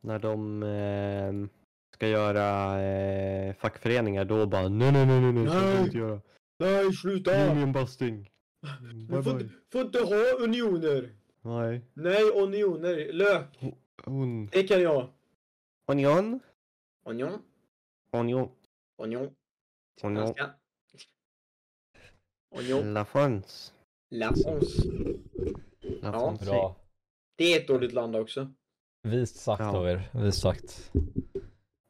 [0.00, 1.48] När de eh,
[1.94, 5.84] ska göra eh, fackföreningar då bara nej, nej, nej, nej, nej, så får vi Nej.
[5.84, 6.20] inte göra.
[6.58, 7.50] Nej, sluta!
[7.50, 8.30] Union busting.
[9.08, 9.42] Bye får, bye.
[9.42, 11.12] inte- får inte ha unioner!
[11.42, 11.80] Nej.
[11.94, 13.12] Nej, unioner.
[13.12, 13.62] Lök,
[14.06, 14.46] Un.
[14.46, 15.08] det kan jag.
[15.86, 16.40] Onion.
[17.04, 17.42] Onion.
[18.12, 18.50] union,
[18.96, 19.34] Onion.
[20.00, 20.50] franska.
[22.58, 23.72] Union, La France.
[24.10, 24.82] La France.
[25.82, 26.12] La Ja.
[26.12, 26.44] France.
[26.44, 26.76] Bra.
[27.36, 28.52] Det är ett dåligt land också.
[29.06, 29.76] Vist sagt Ja.
[29.76, 30.10] av er.
[30.14, 30.90] Vist sagt.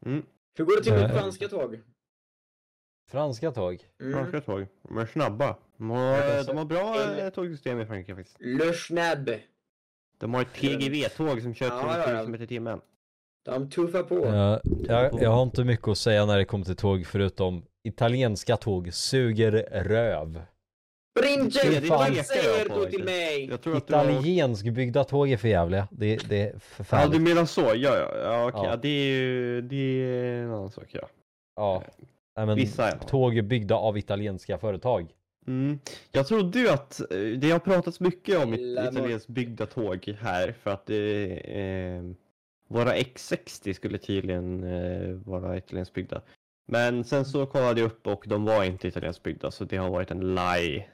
[0.06, 0.22] Mm.
[0.58, 1.16] Hur går det till med Eh.
[1.20, 1.80] franska tåg?
[3.10, 3.84] Franska tåg.
[4.00, 4.12] Mm.
[4.12, 4.66] Franska tåg.
[4.82, 5.56] De är snabba.
[5.76, 8.36] De har, Ja, de har bra eller- eh, tågsystem i Frankrike faktiskt.
[8.40, 9.30] Le Schnabb.
[10.18, 12.24] De har ett TGV-tåg som kör Ja, 300 ja, ja.
[12.24, 12.80] km i timmen.
[13.44, 14.14] De tuffar på.
[14.26, 18.56] Jag, jag, jag har inte mycket att säga när det kommer till tåg förutom italienska
[18.56, 19.52] tåg suger
[19.84, 20.42] röv.
[21.22, 23.46] Det vad säger du till mig?
[23.50, 24.10] Jag tror att du har...
[24.10, 25.88] Italienskbyggda tåg är för jävliga.
[25.90, 27.12] Det, det är Ja, förfärligt.
[27.12, 27.60] du menar så.
[27.60, 28.10] Ja, ja.
[28.22, 28.60] ja, okej.
[28.64, 28.70] Ja.
[28.70, 28.76] ja.
[28.76, 31.08] det är ju det är en annan sak, ja.
[31.56, 31.82] Ja.
[32.36, 32.98] Nej, men Vissa, ja.
[32.98, 35.06] Tåg är byggda av italienska företag.
[35.46, 35.78] Mm.
[36.12, 40.70] Jag trodde ju att, eh, det har pratats mycket om italienskt byggda tåg här för
[40.70, 42.16] att eh,
[42.68, 46.22] våra X60 skulle tydligen eh, vara italienskt byggda.
[46.68, 49.90] Men sen så kollade jag upp och de var inte italienskt byggda så det har
[49.90, 50.86] varit en lie.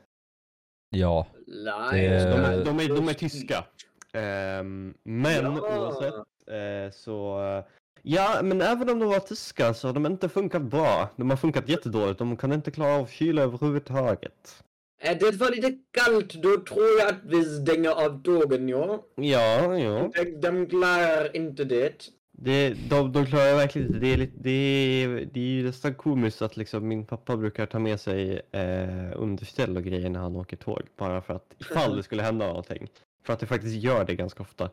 [0.92, 1.26] Ja.
[1.46, 3.64] Nej, de, är, de, är, de är tyska.
[4.12, 5.60] Ehm, men Ja.
[5.60, 7.64] oavsett eh, så eh,
[8.04, 11.08] Ja, men även om de var tyska så har de inte funkat bra.
[11.16, 12.18] De har funkat jättedåligt.
[12.18, 14.62] De kan inte klara av kyla överhuvudtaget.
[15.02, 19.04] Är det var lite kallt, då tror jag att vi stänger av tågen, ja.
[19.16, 20.10] Ja, ja.
[20.14, 22.08] De, de klarar inte det.
[22.44, 23.98] Det, de, de klarar verkligen inte.
[24.00, 27.66] Det är, lite, det, är, det är ju nästan komiskt att liksom min pappa brukar
[27.66, 30.82] ta med sig eh, underställ och grejer när han åker tåg.
[30.96, 32.88] Bara för att ifall det skulle hända någonting.
[33.24, 34.64] För att det faktiskt gör det ganska ofta.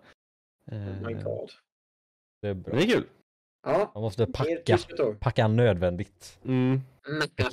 [0.71, 0.77] Oh
[1.07, 1.49] my Eh, god.
[2.41, 2.73] Det är men bra.
[2.75, 3.03] det är kul.
[3.67, 4.77] Ja, Man måste packa.
[5.19, 6.39] Packa nödvändigt.
[6.45, 6.81] Mm.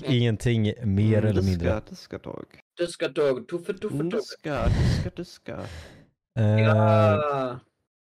[0.05, 1.81] Ingenting mer eller mindre.
[1.81, 2.45] Tyska tåg.
[2.79, 4.11] Tyska tåg, tuffe tuffe tåg.
[4.13, 5.61] Tyska, tyska, tyska.
[6.39, 7.59] Eh, Ja.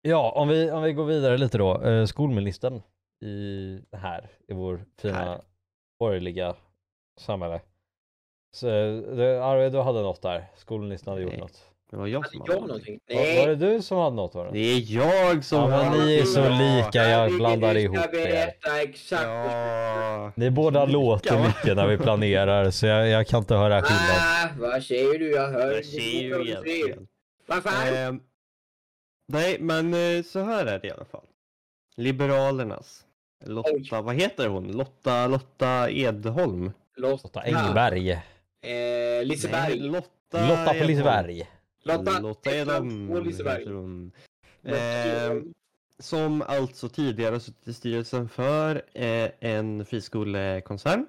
[0.06, 1.82] Ja, om vi, om vi går vidare lite då.
[1.82, 2.82] Eh, skolministern
[3.26, 5.42] i här i vår fina Här.
[6.00, 6.56] borgerliga
[7.20, 7.62] samhälle.
[8.56, 8.66] Så,
[9.16, 10.46] det, Arvid, du hade något där.
[10.56, 11.42] Skolministern hade gjort Nej.
[11.42, 11.66] något.
[11.92, 13.00] Det var jag som Hade hade jag någonting.
[13.10, 13.18] någonting?
[13.36, 13.56] Var, var Nej.
[13.56, 14.54] det du som hade något Aron?
[14.54, 18.08] Det är jag som Ja, men har ni är så lika, jag blandar ihop ska
[18.08, 18.12] er.
[18.12, 19.24] berätta exakt.
[19.24, 20.32] Ja.
[20.36, 21.48] Ni båda låter va?
[21.48, 24.18] mycket när vi planerar så jag, jag kan inte höra skillnad.
[24.18, 25.32] Ah, vad säger du?
[25.32, 27.00] Jag hör inte.
[27.48, 28.20] Vad fan?
[29.28, 31.26] Nej, men eh, så här är det i alla fall.
[31.96, 33.06] Liberalernas.
[33.46, 33.90] Lotta, Oj.
[33.92, 34.72] vad heter hon?
[34.72, 36.72] Lotta, Lotta Edholm?
[36.96, 38.12] Lotta Engberg.
[38.12, 39.80] Eh, Liseberg.
[39.80, 40.88] Nej, Lotta, Lotta på Edholm.
[40.88, 41.50] Liseberg.
[41.84, 43.64] Lotta, Lotta Edholm på Liseberg.
[44.64, 45.54] Ehm,
[46.00, 51.08] som alltså tidigare suttit i styrelsen för eh, en friskolekoncern.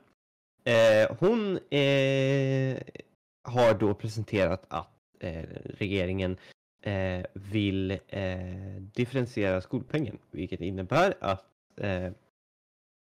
[0.64, 2.78] Eh, hon eh,
[3.42, 6.36] har då presenterat att eh, regeringen
[6.84, 11.44] eh, vill eh, differentiera skolpengen, vilket innebär att
[11.76, 12.04] eh,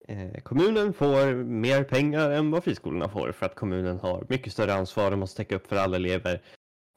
[0.09, 4.75] eh, kommunen får mer pengar än vad friskolorna får för att kommunen har mycket större
[4.75, 6.43] ansvar och måste täcka upp för alla elever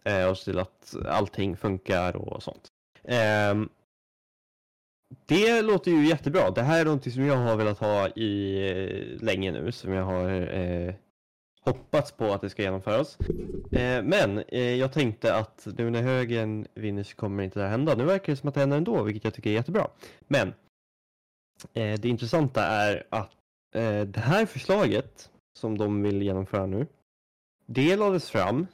[0.03, 2.67] eh, och se till att allting funkar och sånt.
[3.03, 3.69] Ehm,
[5.25, 6.51] det låter ju jättebra.
[6.51, 10.05] Det här är någonting som jag har velat ha i eh, länge nu, som jag
[10.05, 10.93] har eh,
[11.65, 13.17] hoppats på att det ska genomföras.
[13.71, 17.71] Eh, men eh, jag tänkte att nu när högern vinner så kommer inte det här
[17.71, 17.95] hända.
[17.95, 19.87] Nu verkar det som att det händer ändå, vilket jag tycker är jättebra.
[20.27, 20.47] Men
[21.73, 23.31] eh, det intressanta är att
[23.75, 26.87] eh, det här förslaget som de vill genomföra nu,
[27.65, 28.67] det lades fram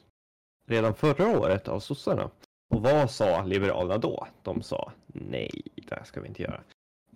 [0.68, 2.30] redan förra året av sossarna.
[2.74, 4.26] Och vad sa Liberalerna då?
[4.42, 6.60] De sa nej, det här ska vi inte göra.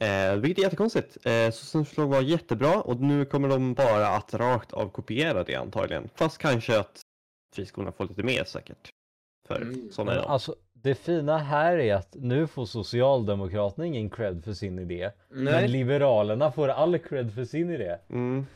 [0.01, 1.27] Eh, vilket är jättekonstigt.
[1.27, 5.55] Eh, Sossarnas förslag var jättebra och nu kommer de bara att rakt av kopiera det
[5.55, 6.09] antagligen.
[6.15, 7.01] Fast kanske att
[7.55, 8.91] friskolorna får lite mer säkert.
[9.49, 9.89] För Mm.
[9.93, 10.31] sådana är Men de.
[10.33, 15.11] alltså det fina här är att nu får Socialdemokraterna ingen cred för sin idé.
[15.29, 15.69] Men Nej.
[15.69, 17.97] Liberalerna får all cred för sin idé.
[18.11, 18.47] Mm.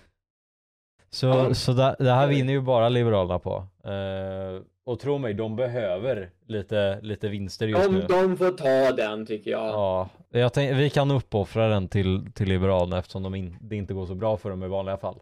[1.10, 1.54] Så, Ja.
[1.54, 3.66] så det, det här vinner ju bara Liberalerna på.
[3.84, 8.00] Eh, och tro mig, de behöver lite, lite vinster just nu.
[8.00, 9.66] De, de får ta den tycker jag.
[9.66, 13.94] Ja, jag tänk, vi kan uppoffra den till, till Liberalerna eftersom de in, det inte
[13.94, 15.18] går så bra för dem i vanliga fall.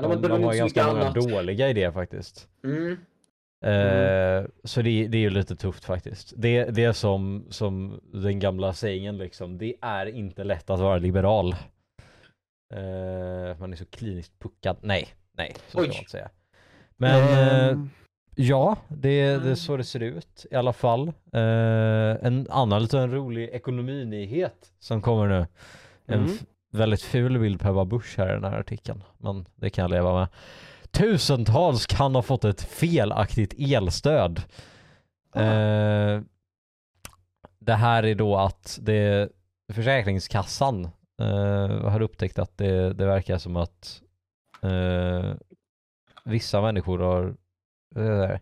[0.00, 1.14] Men De, de, de, har ganska många annat.
[1.14, 2.48] dåliga idéer faktiskt.
[2.64, 2.92] Mm.
[3.64, 6.32] Eh, Så det, det är ju lite tufft faktiskt.
[6.36, 9.58] Det, det är som, som den gamla sägningen liksom.
[9.58, 11.52] Det är inte lätt att vara liberal.
[12.74, 14.76] Eh, man är så kliniskt puckad.
[14.80, 16.30] Nej, nej, så ska man inte säga.
[16.96, 17.90] Men eh, Ehm,
[18.34, 19.56] ja, det, det är Mm.
[19.56, 21.08] så det ser ut i alla fall.
[21.32, 25.46] Eh, en annan liten rolig ekonominyhet som kommer nu.
[26.06, 26.36] En Mm.
[26.72, 29.02] väldigt ful bild på Ebba Busch här i den här artikeln.
[29.18, 30.28] Men det kan jag leva med.
[30.90, 34.42] Tusentals kan ha fått ett felaktigt elstöd.
[35.32, 35.40] Ah.
[35.42, 36.20] Eh,
[37.58, 39.28] det här är då att det,
[39.72, 40.84] Försäkringskassan
[41.20, 44.02] eh, har upptäckt att det, det verkar som att
[44.62, 45.32] eh,
[46.24, 47.34] vissa människor har,
[47.94, 48.40] det,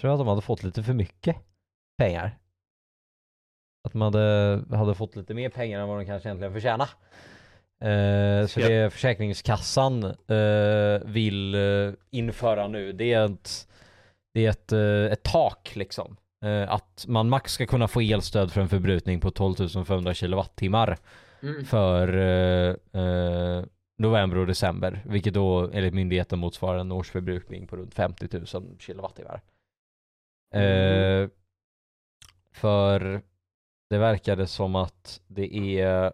[0.00, 1.36] tror jag att de hade fått lite för mycket
[1.98, 2.38] pengar.
[3.84, 6.88] Att de hade, hade fått lite mer pengar än vad de kanske egentligen förtjänar.
[7.80, 13.68] Eh, så det Försäkringskassan eh, vill eh, införa nu, det är ett,
[14.34, 16.16] det är ett, eh, ett tak liksom.
[16.44, 20.98] Eh, att man max ska kunna få elstöd för en förbrukning på 12 500 kilowattimmar
[21.42, 21.64] Mm.
[21.64, 23.64] för eh,
[24.00, 29.40] november och december, vilket då enligt myndigheten motsvarar en årsförbrukning på runt 50 000 kilowattimmar.
[30.54, 31.28] Eh,
[32.52, 33.22] för
[33.90, 36.12] det verkade som att det är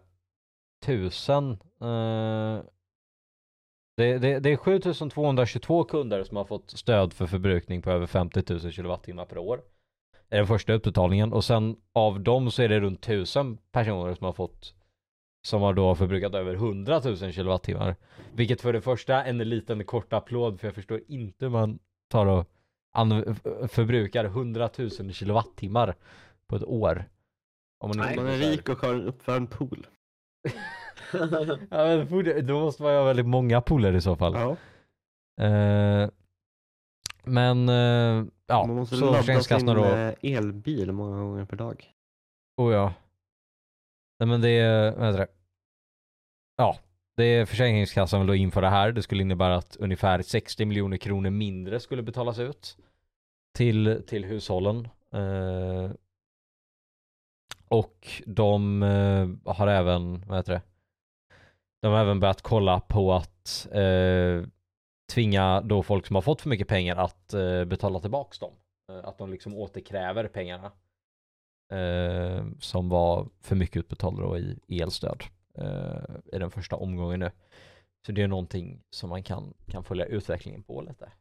[0.85, 2.61] tusen eh,
[3.97, 8.43] det, det, det är 7222 kunder som har fått stöd för förbrukning på över 50
[8.49, 9.61] 000 kilowattimmar per år.
[10.29, 14.13] Det är den första utbetalningen och sen av dem så är det runt 1000 personer
[14.13, 14.73] som har fått
[15.47, 17.95] som har då förbrukat över 100 000 kilowattimmar.
[18.33, 21.79] Vilket för det första en liten kort applåd för jag förstår inte hur man
[22.11, 22.47] tar och
[23.71, 25.95] förbrukar 100 000 kilowattimmar
[26.47, 27.05] på ett år.
[27.83, 28.15] Om man, Nej.
[28.15, 29.87] Man är rik och har en uppvärmd pool.
[31.69, 34.33] Ja, men då måste man ju ha väldigt många pooler i så fall.
[34.33, 34.57] Ja.
[35.45, 36.09] Eh,
[37.23, 39.85] men eh, ja, Man måste så Försäkringskassan då.
[39.85, 41.93] eh, elbil många gånger per dag.
[42.57, 42.93] Oh ja.
[44.19, 45.36] Nej men det är, vad heter det?
[46.57, 46.77] Ja,
[47.15, 48.91] det är Försäkringskassan vill då införa här.
[48.91, 52.77] Det skulle innebära att ungefär 60 miljoner kronor mindre skulle betalas ut
[53.57, 54.87] till, till hushållen.
[55.13, 55.91] Eh,
[57.67, 60.61] och de eh, har även, vad heter det?
[61.81, 64.43] De har även börjat kolla på att eh,
[65.13, 68.53] tvinga då folk som har fått för mycket pengar att eh, betala tillbaks dem.
[68.91, 70.71] Eh, att de liksom återkräver pengarna
[71.73, 75.23] eh, som var för mycket utbetalda då i elstöd
[76.33, 77.31] i den första omgången nu.
[78.05, 81.11] Så det är någonting som man kan, kan följa utvecklingen på lite.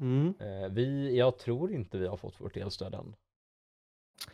[0.00, 0.34] Mm.
[0.40, 3.14] Eh, vi, jag tror inte vi har fått vårt elstöd än.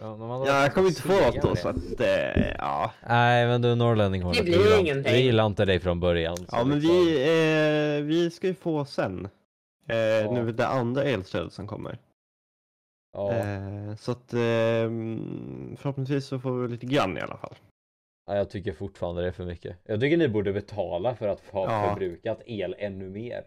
[0.00, 2.92] Ja, Ja, jag kommer inte få något då så att, eh, ja.
[3.08, 5.12] Nej men du norrlänning har Det vi blir gillar- ingenting.
[5.12, 6.36] Vi gillar inte dig från början.
[6.50, 7.14] Ja men vi,
[7.98, 9.28] eh, vi ska ju få sen.
[9.86, 11.98] Eh, Nu det andra elstödet som kommer.
[13.12, 14.88] Ja, Eh, så att eh,
[15.76, 17.54] förhoppningsvis så får vi lite grann i alla fall.
[18.26, 19.76] Ja, jag tycker fortfarande det är för mycket.
[19.84, 21.88] Jag tycker ni borde betala för att ha Ja.
[21.88, 23.44] förbrukat el ännu mer.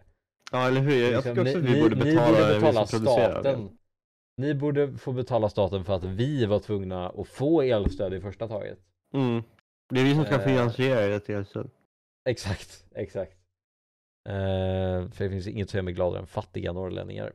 [0.52, 2.86] Ja eller hur, jag Liksom, tycker också att ni- vi borde betala, ni borde betala
[2.88, 3.70] staten.
[4.38, 8.48] Ni borde få betala staten för att vi var tvungna att få elstöd i första
[8.48, 8.80] taget.
[9.14, 9.44] Mm.
[9.90, 10.42] Det är vi som ska Eh.
[10.46, 11.70] finansiera ett elstöd.
[12.30, 13.38] Exakt, exakt.
[14.30, 17.34] Eh, för det finns inget som gör mig gladare än fattiga norrlänningar.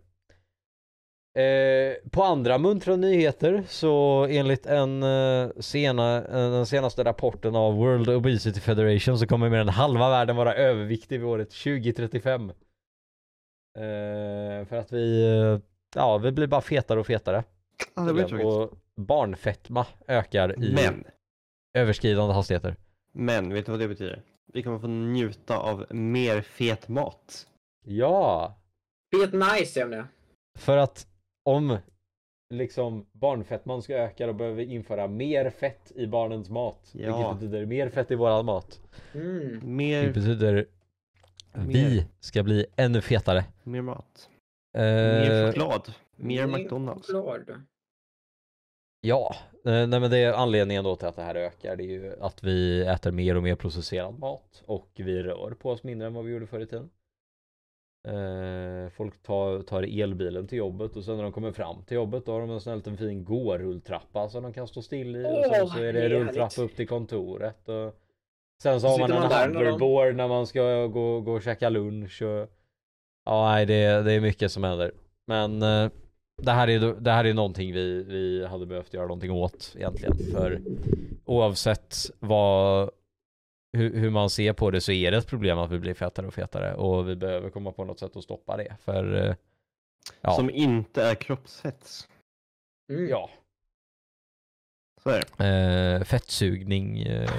[1.34, 7.74] Eh, på andra muntra nyheter så enligt en eh, sena, eh, den senaste rapporten av
[7.74, 12.50] World Obesity Federation så kommer mer än halva världen vara överviktig vid året 2035.
[13.78, 15.58] Eh, för att vi, eh,
[15.94, 17.44] ja vi blir bara fetare och fetare.
[17.94, 18.46] Ja, det blir tråkigt.
[18.46, 21.04] och barnfetma ökar i Men,
[21.78, 22.76] överskridande hastigheter.
[23.14, 24.22] men vet du vad det betyder?
[24.52, 27.46] Vi kommer få njuta av mer fet mat.
[27.84, 28.54] Ja,
[29.16, 30.04] Fet nice om det.
[30.58, 31.06] För att
[31.42, 31.78] om
[32.54, 36.90] liksom barnfettman ska öka då behöver vi införa mer fett i barnens mat.
[36.94, 37.16] Ja.
[37.16, 38.80] Vilket betyder mer fett i våran mat.
[39.14, 39.60] Mm.
[39.60, 40.66] Det Mer, betyder
[41.54, 42.04] vi Mer.
[42.20, 43.44] ska bli ännu fetare.
[43.62, 44.28] mer mat.
[44.74, 45.94] Mer Eh, choklad.
[46.16, 47.06] Mer McDonalds.
[47.06, 47.62] choklad.
[49.00, 51.76] ja, eh, nej men det är anledningen då till att det här ökar.
[51.76, 55.70] Det är ju att vi äter mer och mer processerad mat och vi rör på
[55.70, 56.90] oss mindre än vad vi gjorde förr i tiden.
[58.08, 62.26] Eh, folk tar, tar elbilen till jobbet och sen när de kommer fram till jobbet
[62.26, 65.24] då har de en sån här liten fin gå-rulltrappa som de kan stå still i
[65.24, 67.94] och sen så är det rulltrappa upp till kontoret och
[68.62, 71.68] sen så har man en man de- hoverboard när man ska gå, gå och käka
[71.68, 72.48] lunch och
[73.24, 74.92] ja nej det, det är mycket som händer.
[75.26, 75.90] Men eh,
[76.42, 80.16] det här är det här är någonting vi, vi hade behövt göra någonting åt egentligen
[80.32, 80.60] för
[81.24, 82.90] oavsett vad
[83.72, 86.26] hur, hur man ser på det så är det ett problem att vi blir fetare
[86.26, 89.34] och fetare och vi behöver komma på något sätt att stoppa det för eh,
[90.20, 92.08] ja, Som inte är kroppshets.
[92.90, 93.08] Mm.
[93.08, 93.30] ja
[95.02, 95.44] Så är det.
[95.98, 97.30] eh, fettsugning eh,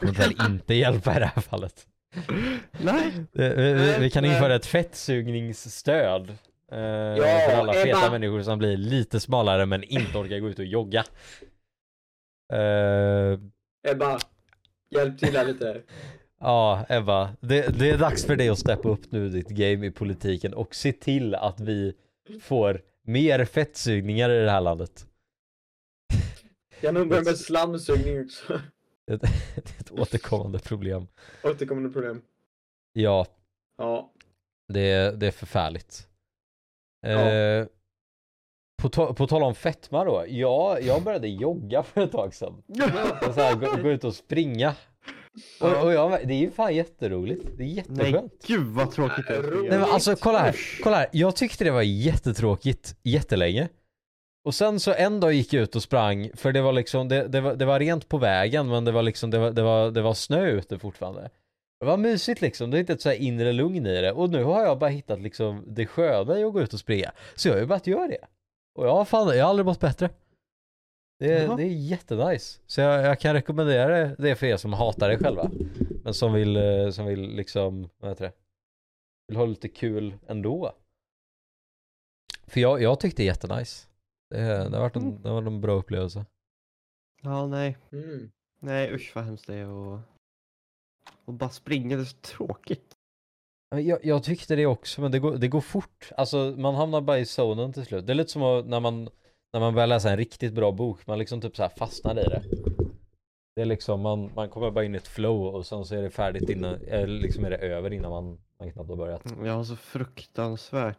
[0.00, 1.86] kommer inte hjälpa i det här fallet.
[2.80, 3.06] Nej.
[3.34, 6.30] Eh, vi, vi, vi kan införa ett fettsugningsstöd
[6.72, 10.64] eh, för alla feta människor som blir lite smalare men inte orkar gå ut och
[10.64, 11.04] jogga.
[12.52, 13.38] Eh,
[13.88, 14.18] Ebba,
[14.90, 15.82] hjälp till här lite.
[16.40, 17.36] Ja, Ebba.
[17.40, 20.74] Det, det är dags för dig att steppa upp nu ditt game i politiken och
[20.74, 21.94] se till att vi
[22.42, 25.06] får mer fettsugningar i det här landet.
[26.80, 28.60] Jag nog börjar med slamsugning också.
[29.06, 29.28] Det är
[29.80, 31.06] ett återkommande problem.
[31.42, 32.22] Återkommande problem.
[32.92, 33.26] Ja,
[33.78, 34.12] Ja.
[34.68, 36.08] det är, det är förfärligt.
[37.00, 37.30] Ja.
[37.30, 37.66] Eh,
[38.82, 40.24] på, ta, på tal om fetma då.
[40.28, 42.62] Ja, jag började jogga för ett tag sedan.
[43.34, 44.74] Så här, gå, gå ut och springa.
[45.60, 47.44] Och, och jag, det är ju fan jätteroligt.
[47.56, 48.32] Det är Nej, jätteskönt.
[48.46, 49.42] gud vad tråkigt det är.
[49.42, 51.06] Nej men alltså kolla här, kolla här.
[51.12, 53.68] Jag tyckte det var jättetråkigt jättelänge.
[54.44, 57.28] Och sen så en dag gick jag ut och sprang för det var liksom, det,
[57.28, 59.90] det, var, det var rent på vägen men det var liksom, det var, det var,
[59.90, 61.30] det var snö ute fortfarande.
[61.80, 64.12] Det var mysigt liksom, det är inte ett så här inre lugn i det.
[64.12, 67.12] Och nu har jag bara hittat liksom det sköna i att gå ut och springa.
[67.34, 68.18] Så jag har ju börjat göra det.
[68.78, 70.10] Och jag har fan, jag har aldrig mått bättre.
[71.18, 71.56] Det, är- Jaha.
[71.56, 72.60] det är jättenice.
[72.66, 75.50] Så jag, jag kan rekommendera det- för er som hatar det själva.
[76.04, 78.32] Men som vill, eh, som vill liksom, vad heter det?
[79.28, 80.72] Vill ha lite kul ändå.
[82.46, 83.86] För jag, jag tyckte det är jättenice.
[84.30, 85.22] Det, det, har varit en, Mm.
[85.22, 86.26] det har varit en bra upplevelse.
[87.22, 87.76] Ja, nej.
[87.92, 88.30] Mm.
[88.60, 89.98] Nej, usch vad hemskt det är och,
[91.24, 92.87] och bara springa, det är så tråkigt.
[93.70, 96.10] Jag, jag tyckte det också, men det går, det går fort.
[96.16, 98.06] Alltså man hamnar bara i zonen till slut.
[98.06, 99.08] Det är lite som att när man,
[99.52, 102.24] när man börjar läsa en riktigt bra bok, man liksom typ så här fastnar i
[102.24, 102.42] det.
[103.56, 106.02] Det är liksom, man, man kommer bara in i ett flow och sen så är
[106.02, 109.34] det färdigt innan, eller liksom är det över innan man, man knappt har börjat.
[109.44, 110.98] Jag har så fruktansvärt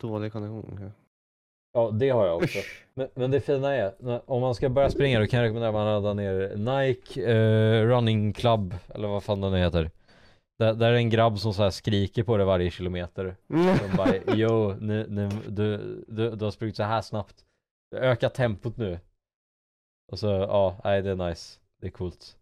[0.00, 0.92] dålig kondition.
[1.72, 2.58] Ja, det har jag också.
[2.94, 5.74] Men, men det fina är, om man ska börja springa då kan jag rekommendera att
[5.74, 9.90] man laddar ner Nike eh, Running Club, eller vad fan den heter.
[10.58, 13.36] Där, där är en grabb som så här skriker på det varje kilometer.
[13.50, 13.76] Mm.
[13.78, 15.76] De bara yo, ni, ni, du,
[16.08, 17.44] du, du har sprungit så här snabbt.
[17.96, 19.00] Öka tempot nu.
[20.12, 21.60] Och så, ja, nej det är nice.
[21.80, 22.36] Det är coolt.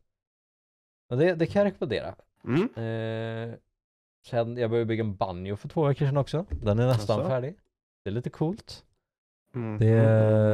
[1.10, 2.14] Men det, det kan jag rekommendera.
[2.44, 2.62] Mm.
[2.62, 3.54] Eh,
[4.26, 6.46] sen, jag började bygga en banjo för två veckor sedan också.
[6.50, 7.28] Den är nästan Jaså?
[7.28, 7.54] färdig.
[8.04, 8.84] Det är lite coolt.
[9.54, 9.78] Mm.
[9.78, 9.88] Det,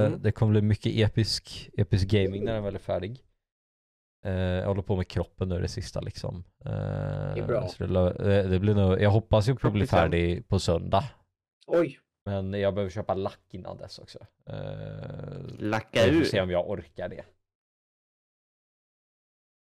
[0.06, 0.22] Mm.
[0.22, 3.24] det kommer bli mycket episk, episk gaming när den väl är färdig.
[4.24, 6.44] Eh, jag håller på med kroppen nu det sista liksom.
[6.64, 7.68] Eh, är bra.
[7.68, 11.04] Så det, det, det blir nog, jag hoppas på att bli färdig på söndag.
[11.66, 11.98] Oj.
[12.24, 14.18] Men jag behöver köpa lack innan dess också.
[14.50, 16.24] Uh, Lacka ur.
[16.24, 17.24] se om jag orkar det.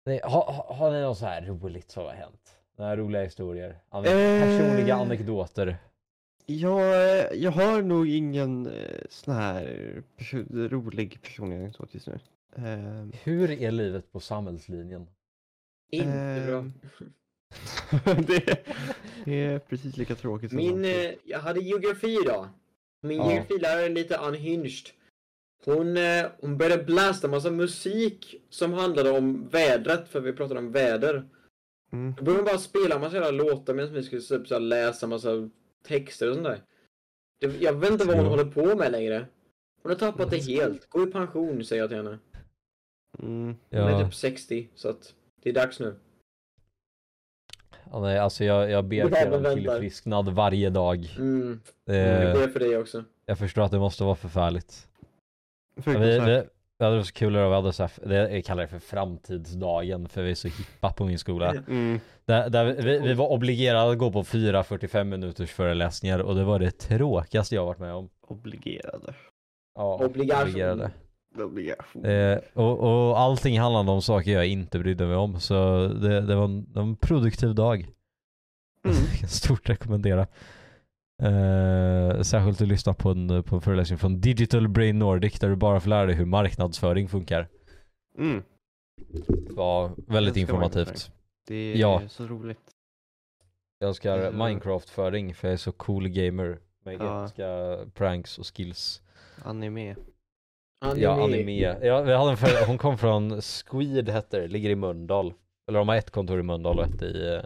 [0.06, 2.56] Nej, har, har, har ni något så här roligt som har hänt?
[2.76, 3.78] Några roliga historier?
[3.90, 4.42] Ane- Eh.
[4.42, 5.76] Personliga anekdoter?
[6.46, 9.62] Jag, jag har nog ingen eh, sån här
[10.68, 12.18] rolig personlig anekdot just nu.
[12.56, 15.06] Ehm, Hur är livet på samhällslinjen?
[15.90, 16.58] Inte bra.
[16.58, 16.72] Ehm,
[18.26, 18.66] det,
[19.24, 21.06] det är precis lika tråkigt som Min, alltid.
[21.06, 22.48] eh, jag hade geografi idag.
[23.02, 23.30] Min Ja.
[23.30, 24.88] geografilärare är lite unhinged.
[25.64, 30.72] Hon, eh, hon började blasta massa musik som handlade om vädret, för vi pratade om
[30.72, 31.28] väder.
[31.92, 32.14] Mm.
[32.18, 35.50] Då började hon bara spela massa jävla låtar medan vi skulle typ, så läsa massa
[35.86, 36.60] texter och sånt där.
[37.40, 38.30] Det, jag vet inte vad hon Ja.
[38.30, 39.26] håller på med längre.
[39.82, 40.88] Hon har tappat det helt.
[40.88, 42.18] Gå i pension, säger jag till henne.
[43.22, 43.56] Mm.
[43.70, 45.96] Hon är Ja, typ 60, så att det är dags nu.
[47.90, 51.14] ja, nej, alltså jag, jag ber Ja, men en tillfrisknad varje dag.
[51.18, 51.60] Mm.
[51.90, 53.04] Eh, Jag ber för dig också.
[53.26, 54.88] jag förstår att det måste vara förfärligt.
[55.76, 56.28] Vi, Fruktansvärt.
[56.44, 56.48] vi,
[56.78, 58.78] vi hade det så kul idag, vi hade så här, det, jag kallar det för
[58.78, 61.54] framtidsdagen för vi är så hippa på min skola.
[61.68, 62.00] Mm.
[62.26, 66.58] Där, där vi, vi var obligerade att gå på 4-45 minuters föreläsningar och det var
[66.58, 68.08] det tråkigaste jag varit med om.
[68.20, 69.14] Obligerade.
[69.74, 70.48] Ja, Obligation.
[70.48, 70.90] Obligation.
[72.04, 76.34] Eh, och, och allting handlade om saker jag inte brydde mig om så det, det,
[76.36, 77.86] var, en, det var en produktiv dag.
[78.84, 78.96] Mm.
[79.28, 80.26] Stort rekommendera.
[81.22, 85.56] Eh, särskilt att lyssna på en, på en föreläsning från Digital Brain Nordic där du
[85.56, 87.48] bara får lära dig hur marknadsföring funkar.
[88.18, 88.42] Mm.
[89.46, 91.10] Det var väldigt Älskar informativt.
[91.46, 92.02] Det är Ja.
[92.08, 92.60] så roligt.
[93.78, 94.38] Jag önskar Mm.
[94.38, 97.00] Minecraft-föring för jag är så cool gamer med
[97.36, 97.78] Ja.
[97.94, 99.02] pranks och skills.
[99.44, 99.94] Anime.
[100.84, 101.02] Anime.
[101.02, 101.60] Ja, anime.
[101.82, 105.34] Ja, vi hade för, hon kom från Squid heter det, ligger i Mölndal.
[105.68, 107.44] Eller de har ett kontor i Mölndal och ett i, eh,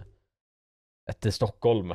[1.11, 1.95] ett i Stockholm.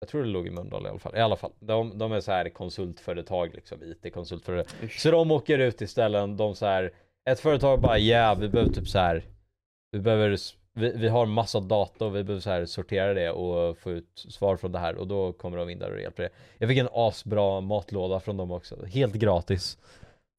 [0.00, 1.16] Jag tror det låg i Mölndal i alla fall.
[1.16, 4.92] I alla fall, de, de är så här konsultföretag liksom, IT-konsultföretag.
[4.92, 6.92] Så de åker ut i ställen, de så här,
[7.30, 9.24] ett företag bara ja, vi behöver typ så här,
[9.92, 10.38] vi behöver,
[10.74, 14.26] vi, vi har massa data och vi behöver så här sortera det och få ut
[14.28, 16.30] svar från det här och då kommer de in där och hjälper det.
[16.58, 19.78] Jag fick en asbra matlåda från dem också, helt gratis.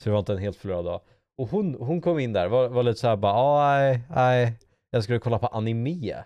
[0.04, 1.02] Så det var inte en helt förlorad dag.
[1.38, 4.58] Och hon, hon kom in där, var, var lite så här bara, "Ah, nej, nej,
[4.90, 6.24] jag skulle kolla på anime.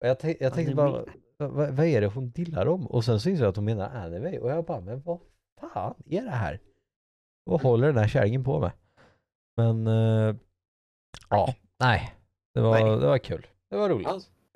[0.00, 1.04] Och jag, jag tänkte bara,
[1.38, 2.86] vad, vad, är det hon gillar om?
[2.86, 5.20] Och sen så insåg jag att hon menar anime och jag bara, men vad
[5.60, 6.60] fan är det här?
[7.44, 8.70] Vad håller den här kärringen på med?
[9.56, 10.36] Men, eh,
[11.30, 12.14] ja, nej.
[12.54, 12.84] Det var, Nej.
[13.00, 13.46] det var kul.
[13.70, 14.08] Det var roligt.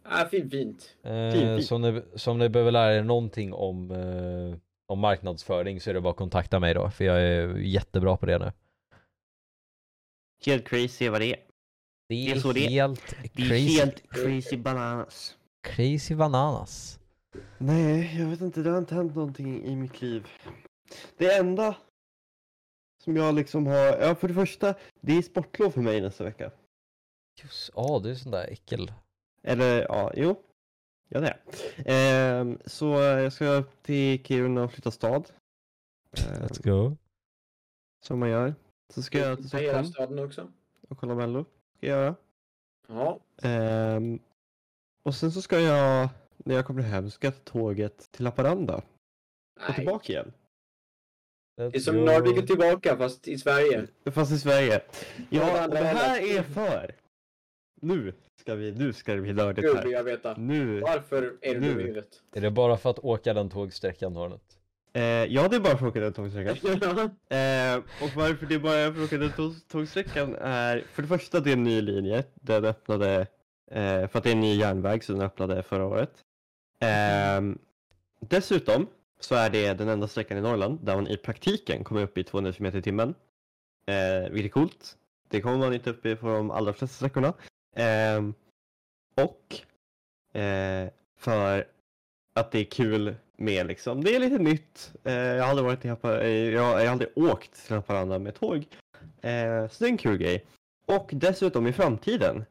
[0.05, 0.27] Ja.
[0.31, 0.97] Fint, fint.
[1.03, 1.65] Eh, Fint, fint.
[1.67, 4.57] Så, om ni, så om ni behöver lära er någonting om, eh,
[4.91, 8.27] om marknadsföring så är det bara att kontakta mig då, för jag är jättebra på
[8.27, 8.53] det nu.
[10.47, 11.37] Helt crazy vad det är.
[12.09, 12.71] Det Det är så det är.
[12.71, 15.37] helt Det är crazy, helt crazy bananas.
[15.63, 17.01] crazy bananas.
[17.59, 18.61] Nej, jag vet inte.
[18.63, 20.27] Det har inte hänt någonting i mitt liv.
[21.17, 21.77] Det enda
[23.05, 26.51] som jag liksom har, ja för det första, det är sportlov för mig nästa vecka.
[27.43, 28.93] Just, ja, det är sån där äckel.
[29.43, 30.43] Eller ja, jo.
[31.13, 31.37] Ja det
[31.85, 35.31] är ehm, Så jag ska upp till Kiruna och flytta stad.
[36.19, 36.97] Ehm, Let's go.
[38.05, 38.55] som man gör.
[38.95, 40.53] Så ska jag till Stockholm staden också.
[40.89, 41.45] och kolla Mello.
[41.77, 42.15] Ska jag göra.
[42.89, 43.21] Ja.
[43.43, 44.19] Ehm,
[45.03, 48.83] och sen så ska jag, när jag kommer hem, ska jag ta tåget till Haparanda
[49.69, 50.33] och tillbaka igen.
[51.57, 52.05] Let's Det är som go.
[52.05, 53.87] Nordic är tillbaka fast i Sverige.
[54.13, 54.83] Fast i Sverige.
[55.31, 56.95] Ja, och det här är för.
[57.81, 59.91] Nu ska vi, nu ska det bli nördigt Gud vill här.
[59.93, 60.35] jag veta.
[60.39, 60.81] Nu.
[60.81, 61.69] Varför är du Nu.
[61.69, 62.09] dum i huvudet?
[62.35, 64.43] Är det bara för att åka den tågsträckan Hornet?
[64.93, 66.57] Eh, ja, det är bara för att åka den tågsträckan.
[67.31, 71.09] Eh, och varför det är bara för att åka den tåg- tågsträckan är, för det
[71.09, 72.25] första det är en ny linje.
[72.35, 73.27] Den öppnade,
[73.71, 76.11] eh, för att det är en ny järnväg så den öppnade förra året.
[76.81, 77.41] Eh,
[78.21, 78.87] dessutom
[79.21, 82.25] så är det den enda sträckan i Norrland där man i praktiken kommer upp i
[82.25, 83.15] 200 km i timmen.
[83.87, 84.97] Eh, vilket är coolt.
[85.29, 87.33] Det kommer man inte upp i på de allra flesta sträckorna.
[87.77, 88.23] Eh,
[89.15, 89.61] och
[90.41, 91.65] eh, för
[92.35, 94.93] att det är kul med liksom, det är lite nytt.
[95.05, 98.35] Eh, jag har aldrig varit i Hapa, eh, jag, har aldrig åkt till Haparanda med
[98.35, 98.65] tåg.
[99.71, 100.45] Så det är en kul grej.
[100.87, 102.45] Och dessutom i framtiden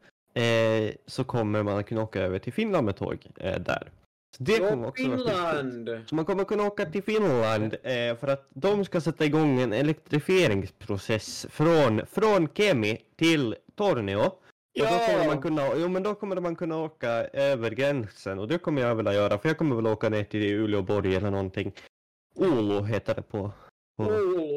[1.06, 3.92] så kommer man kunna åka över till Finland med tåg där.
[4.38, 5.04] Så det kommer också.
[5.04, 5.90] Finland!
[6.06, 7.76] Så man kommer kunna åka till Finland
[8.20, 14.32] för att de ska sätta igång en elektrifieringsprocess från, från Kemi till Tornio.
[14.82, 15.42] Och då kommer man Ja!
[15.42, 19.14] kunna, jo men då kommer man kunna åka över gränsen och det kommer jag vilja
[19.14, 21.72] göra för jag kommer väl åka ner till Uleåborg eller någonting.
[22.36, 23.52] Oulu heter det på,
[23.98, 24.06] på,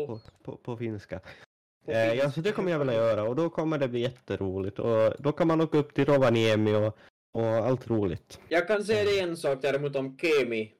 [0.06, 1.20] på, på, på finska.
[1.86, 5.12] Eh, ja, så det kommer jag vilja göra och då kommer det bli jätteroligt och
[5.18, 6.98] då kan man åka upp till Rovaniemi och,
[7.34, 8.40] och allt roligt.
[8.48, 10.72] Jag kan säga dig en sak däremot om Kemi.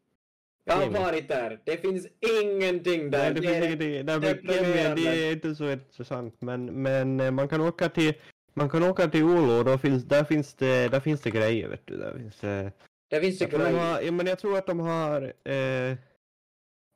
[0.65, 1.61] Jag har varit där.
[1.65, 2.07] Det finns
[2.43, 3.19] ingenting där.
[3.19, 6.37] Nej, det Det finns är- inget i- nej, men Premium, det är inte så intressant.
[6.41, 8.15] Men, men eh, man kan åka till
[8.55, 11.69] man kan åka till Ålo och då finns, där, finns det, där finns det grejer
[11.69, 11.97] vet du.
[11.97, 12.71] Där finns, eh,
[13.11, 13.93] Där finns det tror de grejer.
[13.93, 15.97] har, ja, men jag tror att de har eh,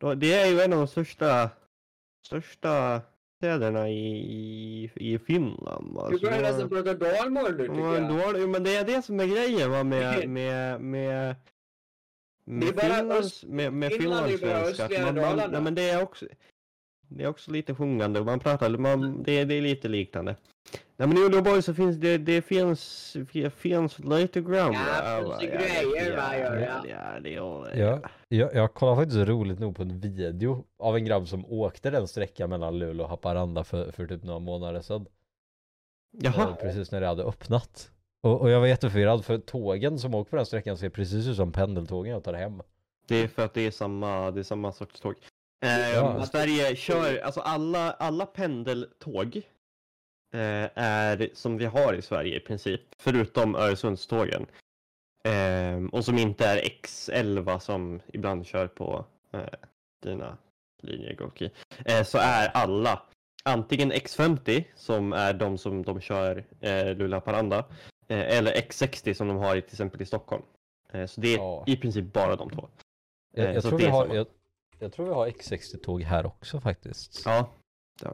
[0.01, 1.51] då, Det är ju en av de största
[2.27, 3.01] största
[3.37, 5.95] städerna i, i, Finland.
[5.95, 6.11] va.
[6.11, 7.81] Du de har- nästan prata dalmål nu de tycker
[8.33, 8.41] jag.
[8.41, 11.35] jo, men det är det som är grejen va, med, med, med
[12.49, 15.13] med, Det är bara Finlands, med, med Finland är ju bara finlandssvenska.
[15.13, 16.27] Man, man, nej, men det är också
[17.09, 20.37] det är också lite sjungande man pratar, man, det, det är lite liknande.
[20.99, 24.73] Nej men i Uleåborg så finns det, det finns, det finns lite grann.
[24.73, 26.65] Ja, finns det grejer, va, gör det.
[26.65, 27.79] ja, ja, det gör det.
[27.79, 31.91] Ja, jag, jag kollade faktiskt roligt nog på en video av en grabb som åkte
[31.91, 35.01] den sträckan mellan Luleå och Haparanda för, för typ några månader sedan.
[35.03, 35.07] Eh,
[36.37, 37.91] Jaha, Precis när det hade öppnat.
[38.23, 41.37] Och, och jag var jätteförvirrad för tågen som åker på den sträckan ser precis ut
[41.37, 42.63] som pendeltågen jag tar hem.
[43.09, 45.15] det är för att det är samma, det är samma sorts tåg.
[45.65, 46.27] Eh, Ja.
[46.27, 49.43] Sverige kör, alltså alla, alla pendeltåg eh,
[50.75, 54.47] är som vi har i Sverige i princip, förutom Öresundstågen.
[55.25, 59.41] Eh, och som inte är X11 som ibland kör på eh,
[60.03, 60.37] dina
[60.83, 61.51] linjer Gorki.
[61.85, 63.03] Eh, så är alla
[63.45, 67.65] antingen X50 som är de som de kör eh, Luleå-Haparanda
[68.09, 70.43] eh, eller X60 som de har till exempel i Stockholm.
[70.93, 71.65] Eh, så det är Ja.
[71.67, 72.69] i princip bara de två.
[73.35, 74.27] Jag, Eh, jag, tror har, jag,
[74.79, 77.23] jag tror vi har X60-tåg här också faktiskt.
[77.25, 77.51] Ja.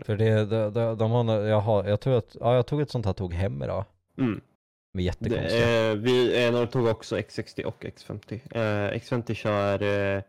[0.00, 2.90] För det, de, de, de har, jag, har, jag tror att, ja jag tog ett
[2.90, 3.84] sånt här tåg hem idag.
[4.18, 4.40] Mm.
[4.94, 5.66] Med jättekonstiga.
[5.66, 8.40] Det, eh, vi eh, tog också X60 och X50.
[8.50, 9.82] Eh, X50 kör
[10.16, 10.22] eh,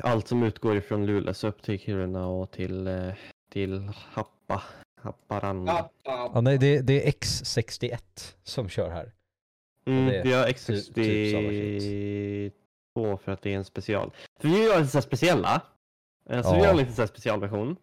[0.00, 3.12] allt som utgår ifrån Luleå så upp till Kiruna och till, eh,
[3.50, 4.62] till Happa,
[5.02, 5.72] Haparanda.
[6.02, 6.40] Ja, ja.
[6.40, 9.12] Nej, det, det är X61 som kör här.
[9.86, 14.10] mm, det är vi har typ samma X62 för att det är en special.
[14.40, 15.62] För vi gör lite så här speciella.
[16.30, 16.64] Eh, så vi Ja.
[16.66, 17.76] gör lite så specialversion.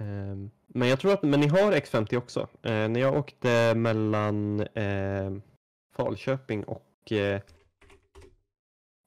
[0.00, 2.40] Ehm, men jag tror att, men ni har X50 också.
[2.62, 5.32] Eh, när jag åkte mellan eh,
[5.96, 7.40] Falköping och eh,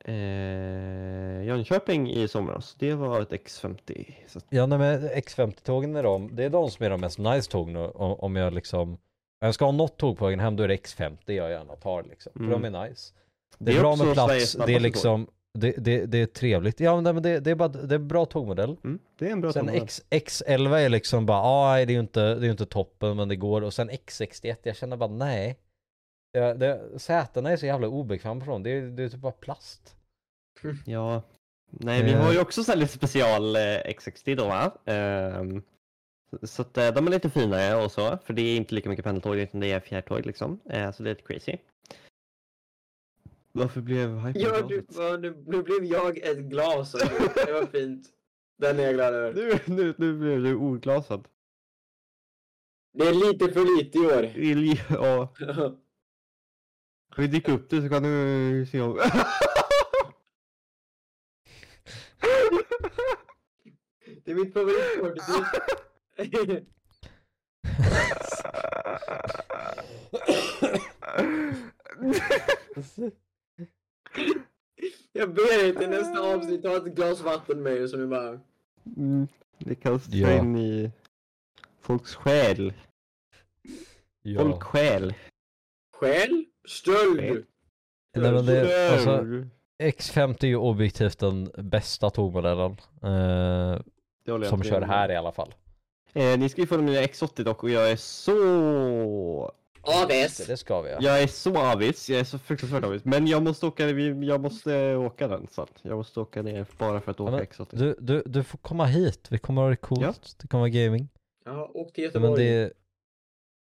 [0.06, 2.76] eh, Jönköping i somras.
[2.80, 4.14] Det var ett X50.
[4.28, 7.52] Så Ja, nej, men X50-tågen är de, det är de som är de mest nice
[7.52, 8.90] tågen om, om jag liksom
[9.42, 11.76] om jag ska ha något tåg på vägen hem då är det X50 jag gärna
[11.76, 12.32] tar liksom.
[12.34, 12.62] För Mm.
[12.62, 13.14] de är nice.
[13.58, 15.28] Det är, Det är bra med plats, det är tåg.
[15.54, 16.80] Liksom, det, det, det är trevligt.
[16.80, 18.78] Ja men det, det är bara, det är bra tågmodell.
[18.84, 19.84] mm, det är en bra Sen tågmodell.
[19.84, 23.28] X, X11 är liksom bara, ah, det är ju inte, det är inte toppen men
[23.30, 23.62] det går.
[23.62, 25.58] Och sen X61, jag känner bara nej.
[26.32, 29.32] Ja, det, sätena är så jävla obekväma på dem, det är, det är typ bara
[29.32, 29.96] plast.
[30.86, 31.22] Ja.
[31.70, 32.20] Nej, vi Eh.
[32.24, 34.72] har ju också så lite special eh, X60 då va?
[34.86, 35.62] Ehm,
[36.44, 39.06] så att eh, de är lite finare och så, för det är inte lika mycket
[39.06, 40.60] pendeltåg utan det är fjärrtåg liksom.
[40.70, 41.58] Eh, så det är lite crazy.
[43.52, 44.86] Varför blev hypen Ja, du,
[45.18, 46.92] nu, nu blev jag ett glas.
[47.46, 48.08] Det var fint.
[48.58, 49.34] Den är jag glad över.
[49.34, 51.28] Nu, nu, nu blev du oglasad.
[52.94, 54.32] Det är lite för lite i år.
[54.90, 55.34] Ja,
[57.12, 59.00] ska vi dricka upp det så kan du se om...
[64.24, 65.18] Det är mitt favoritkort.
[75.14, 78.40] Jag ber dig till nästa avsnitt ta ett glas vatten med mig så nu bara...
[78.98, 79.28] Mm,
[79.60, 80.32] det kan slå Ja.
[80.40, 80.92] in i
[81.82, 82.74] folks själ.
[84.22, 84.42] Ja.
[84.42, 85.14] Folksjäl.
[85.94, 86.46] Skäl?
[86.68, 87.20] Stöld?
[87.20, 87.44] Skäl.
[88.18, 89.48] Nej, men det, alltså, Själ.
[89.84, 92.72] X50 är ju objektivt den bästa tågmodellen.
[93.04, 93.82] Eh,
[94.50, 95.54] som kör här i alla fall.
[96.14, 99.52] Eh, ni ska ju få den nya X80 dock och jag är så...
[99.84, 100.38] Aves.
[100.48, 100.98] Det ska vi ja.
[101.02, 103.06] Jag är så avis, jag är så fruktansvärt avis.
[103.06, 107.02] Men jag måste åka, jag måste åka den så att jag måste åka ner bara
[107.02, 107.68] för att åka men X80.
[107.72, 110.02] Du, du, du får komma hit, vi kommer ha det coolt.
[110.02, 110.14] Ja.
[110.42, 111.10] Det kommer vara gaming.
[111.46, 112.46] Ja, åk till Ja, Men Göteborg.
[112.46, 112.74] det,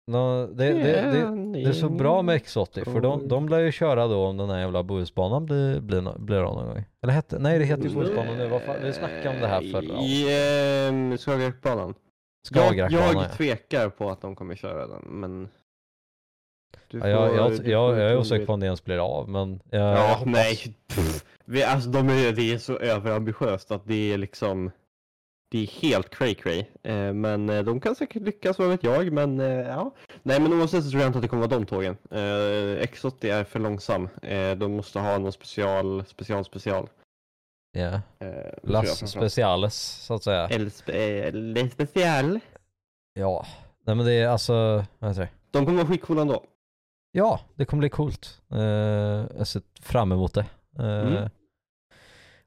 [0.07, 3.71] no, det, det, det, det är så bra med X80 för de, de lär ju
[3.71, 6.83] köra då om den här jävla Bohusbanan blir, blir, blir av någon gång.
[7.03, 9.61] Eller hette, nej det heter ju Bohusbanan nu, vad fan, vi snackade om det här
[9.71, 11.93] förra Eh, I eh, Skagerrakbanan.
[12.51, 12.89] Jag, ja.
[13.13, 15.49] jag tvekar på att de kommer köra den, men...
[16.87, 18.45] Du ja jag, jag, du jag, får jag är osäker det.
[18.45, 20.25] på om det ens blir av men jag, jag Ja, hoppas.
[20.33, 20.75] nej.
[20.87, 21.25] Pff.
[21.45, 24.71] Vi, alltså, de är, det är så överambitiöst att det är liksom...
[25.51, 26.65] Det är helt cray cray.
[26.83, 29.11] Eh, men eh, de kan säkert lyckas, vad vet jag.
[29.13, 29.91] Men eh, ja.
[30.23, 31.97] Nej, men oavsett så tror jag inte att det kommer vara de tågen.
[32.11, 34.09] Eh, X80 är för långsam.
[34.21, 36.87] Eh, de måste ha någon special, special, special.
[37.71, 37.81] Ja.
[37.85, 40.47] Eh, tror jag Las speciales så att säga.
[40.47, 42.39] Eller spe, special.
[43.13, 43.45] Ja.
[43.85, 45.29] Nej men det är alltså, vad heter det?
[45.51, 46.43] De kommer vara skitcoola ändå.
[47.11, 48.41] Ja, det kommer bli coolt.
[48.51, 48.59] Eh,
[49.37, 50.45] jag ser fram emot det.
[50.79, 51.29] Eh, Mm.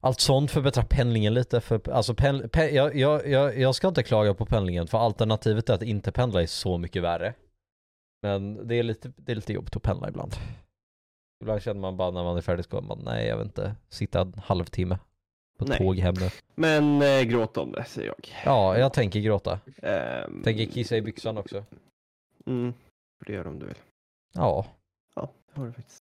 [0.01, 1.61] allt sånt förbättrar pendlingen lite.
[1.61, 5.71] För, alltså pen, pen, jag, jag, jag, jag ska inte klaga på pendlingen för alternativet
[5.71, 7.35] är att inte pendla är så mycket värre.
[8.23, 10.33] Men det är lite, det är lite jobbigt att pendla ibland.
[11.43, 14.21] Ibland känner man bara när man är färdig skolan, man, nej jag vill inte sitta
[14.21, 14.99] en halvtimme
[15.59, 15.79] på Nej.
[15.79, 16.29] tåg hem nu.
[16.55, 18.29] Men eh, gråt om det, säger jag.
[18.45, 19.61] Ja, jag tänker gråta.
[19.83, 21.65] Ehm, Tänker kissa i byxan också.
[22.47, 22.75] Mm,
[23.27, 23.77] det göra om du vill.
[24.33, 24.67] Ja.
[25.15, 25.99] Ja, det har du faktiskt.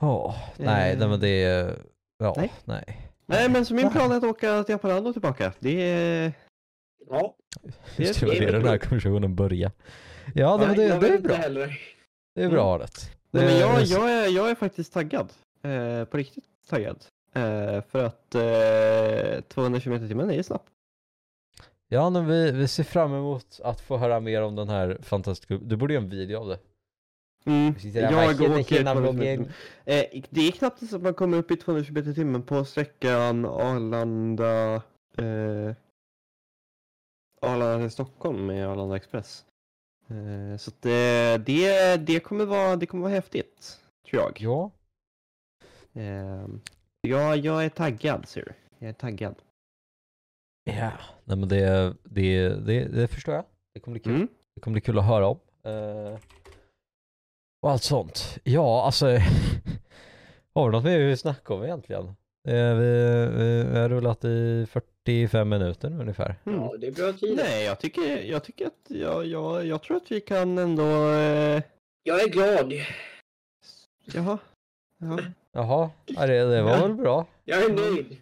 [0.00, 0.34] Ja.
[0.56, 1.78] Nej, nej men det är...
[2.18, 2.52] Ja, Nej.
[2.64, 3.10] nej.
[3.26, 5.52] Nej, men så min plan är att åka till Haparanda och tillbaka.
[5.58, 6.32] Det är...
[7.10, 7.36] Ja,
[7.96, 9.70] Just det, det det den här konversationen börjar.
[10.34, 11.36] Ja, nej, men det, jag det vet är inte bra.
[11.36, 11.80] heller.
[12.34, 13.10] Det är bra rätt.
[13.30, 15.32] Nej, men jag, jag, är, jag är faktiskt taggad.
[15.62, 17.04] Eh, på riktigt taggad.
[17.34, 20.68] Eh, för att eh, 200 km i timmen är snabbt.
[21.88, 25.58] Ja, men vi, vi ser fram emot att få höra mer om den här fantastiska...
[25.62, 26.58] Du borde göra en video av det.
[27.44, 27.74] Mm.
[27.82, 29.52] Jag "Vad heter åker tjena 200 km i vloggen?" timmen.
[29.84, 32.64] Eh, det är knappt så att man kommer upp i 200 km i timmen på
[32.64, 34.74] sträckan Arlanda...
[35.18, 35.74] Eh,
[37.42, 39.44] Arlanda till Stockholm med Arlanda Express.
[40.08, 43.80] Eh, så att det, det, det, kommer vara, det kommer vara häftigt.
[44.10, 44.40] Tror jag.
[44.40, 44.70] Ja.
[46.00, 46.46] Eh,
[47.00, 48.52] jag, jag är taggad ser du.
[48.78, 49.34] Jag är taggad.
[50.64, 50.92] Ja.
[51.24, 53.44] Nej men det, det, det, det förstår jag.
[53.74, 54.14] Det kommer bli kul.
[54.14, 54.28] Mm.
[54.54, 55.38] Det kommer bli kul att höra om.
[57.60, 58.38] Och allt sånt.
[58.44, 59.06] Ja, alltså.
[60.54, 62.04] har vi något mer vi snacka om egentligen?
[62.48, 66.34] Eh, vi, vi, vi har rullat i 45 minuter nu ungefär.
[66.46, 66.60] Mm.
[66.60, 67.36] Ja, det är bra tid.
[67.36, 71.10] Nej, jag tycker, jag tycker att jag, jag, jag tror att vi kan ändå...
[71.12, 71.62] Eh,
[72.02, 72.72] Jag är glad.
[74.14, 74.38] jaha.
[74.98, 75.18] Ja.
[75.52, 76.80] Jaha, ja, det, det var Ja.
[76.86, 77.26] väl bra.
[77.44, 78.16] Jag är nöjd.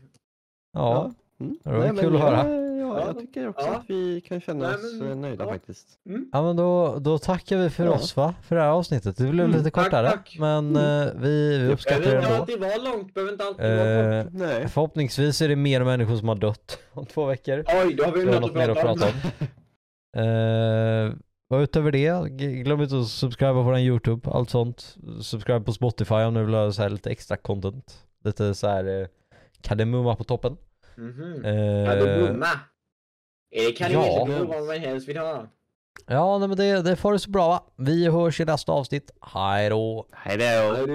[0.72, 1.12] Ja.
[1.41, 1.59] Mm.
[1.62, 2.37] Det var Nej, kul att jag, höra.
[2.51, 2.65] Ja,
[3.01, 3.07] Ja.
[3.07, 3.74] jag tycker också Ja.
[3.76, 5.51] att vi kan känna Nej, oss men- eh, nöjda ja.
[5.53, 5.86] faktiskt.
[6.32, 7.90] Ja men då, då tackar vi för Ja.
[7.92, 8.34] oss va?
[8.42, 9.16] För det här avsnittet.
[9.16, 10.11] Det blev Mm, lite tack, kortare.
[10.11, 10.36] tack.
[10.40, 12.40] Men eh, vi, vi uppskattar det Behöver inte ändå.
[12.42, 14.32] alltid vara långt, behöver inte alltid vara Eh, kort.
[14.32, 14.68] Nej.
[14.68, 17.64] förhoppningsvis är det mer människor som har dött om två veckor.
[17.84, 19.12] Oj, då har vi Så vi har något något mer att prata om.
[20.16, 21.12] Eh,
[21.51, 22.30] och utöver det,
[22.62, 24.97] glöm inte att subscriba på vår YouTube, allt sånt.
[25.22, 28.05] Subscribe på Spotify om ni vill ha så här lite extra content.
[28.24, 29.07] Lite så här eh,
[29.61, 30.57] kardemumma på toppen.
[30.97, 31.44] Mhm.
[31.44, 32.47] Eh, Kardemumma.
[33.57, 34.26] Är det kanel ja.
[34.26, 35.46] eller vad man helst vill ha?
[36.07, 37.64] ja, nej, men det, det får det så bra va?
[37.76, 39.11] Vi hörs i nästa avsnitt.
[39.20, 40.07] Hej då!
[40.12, 40.86] Hej då.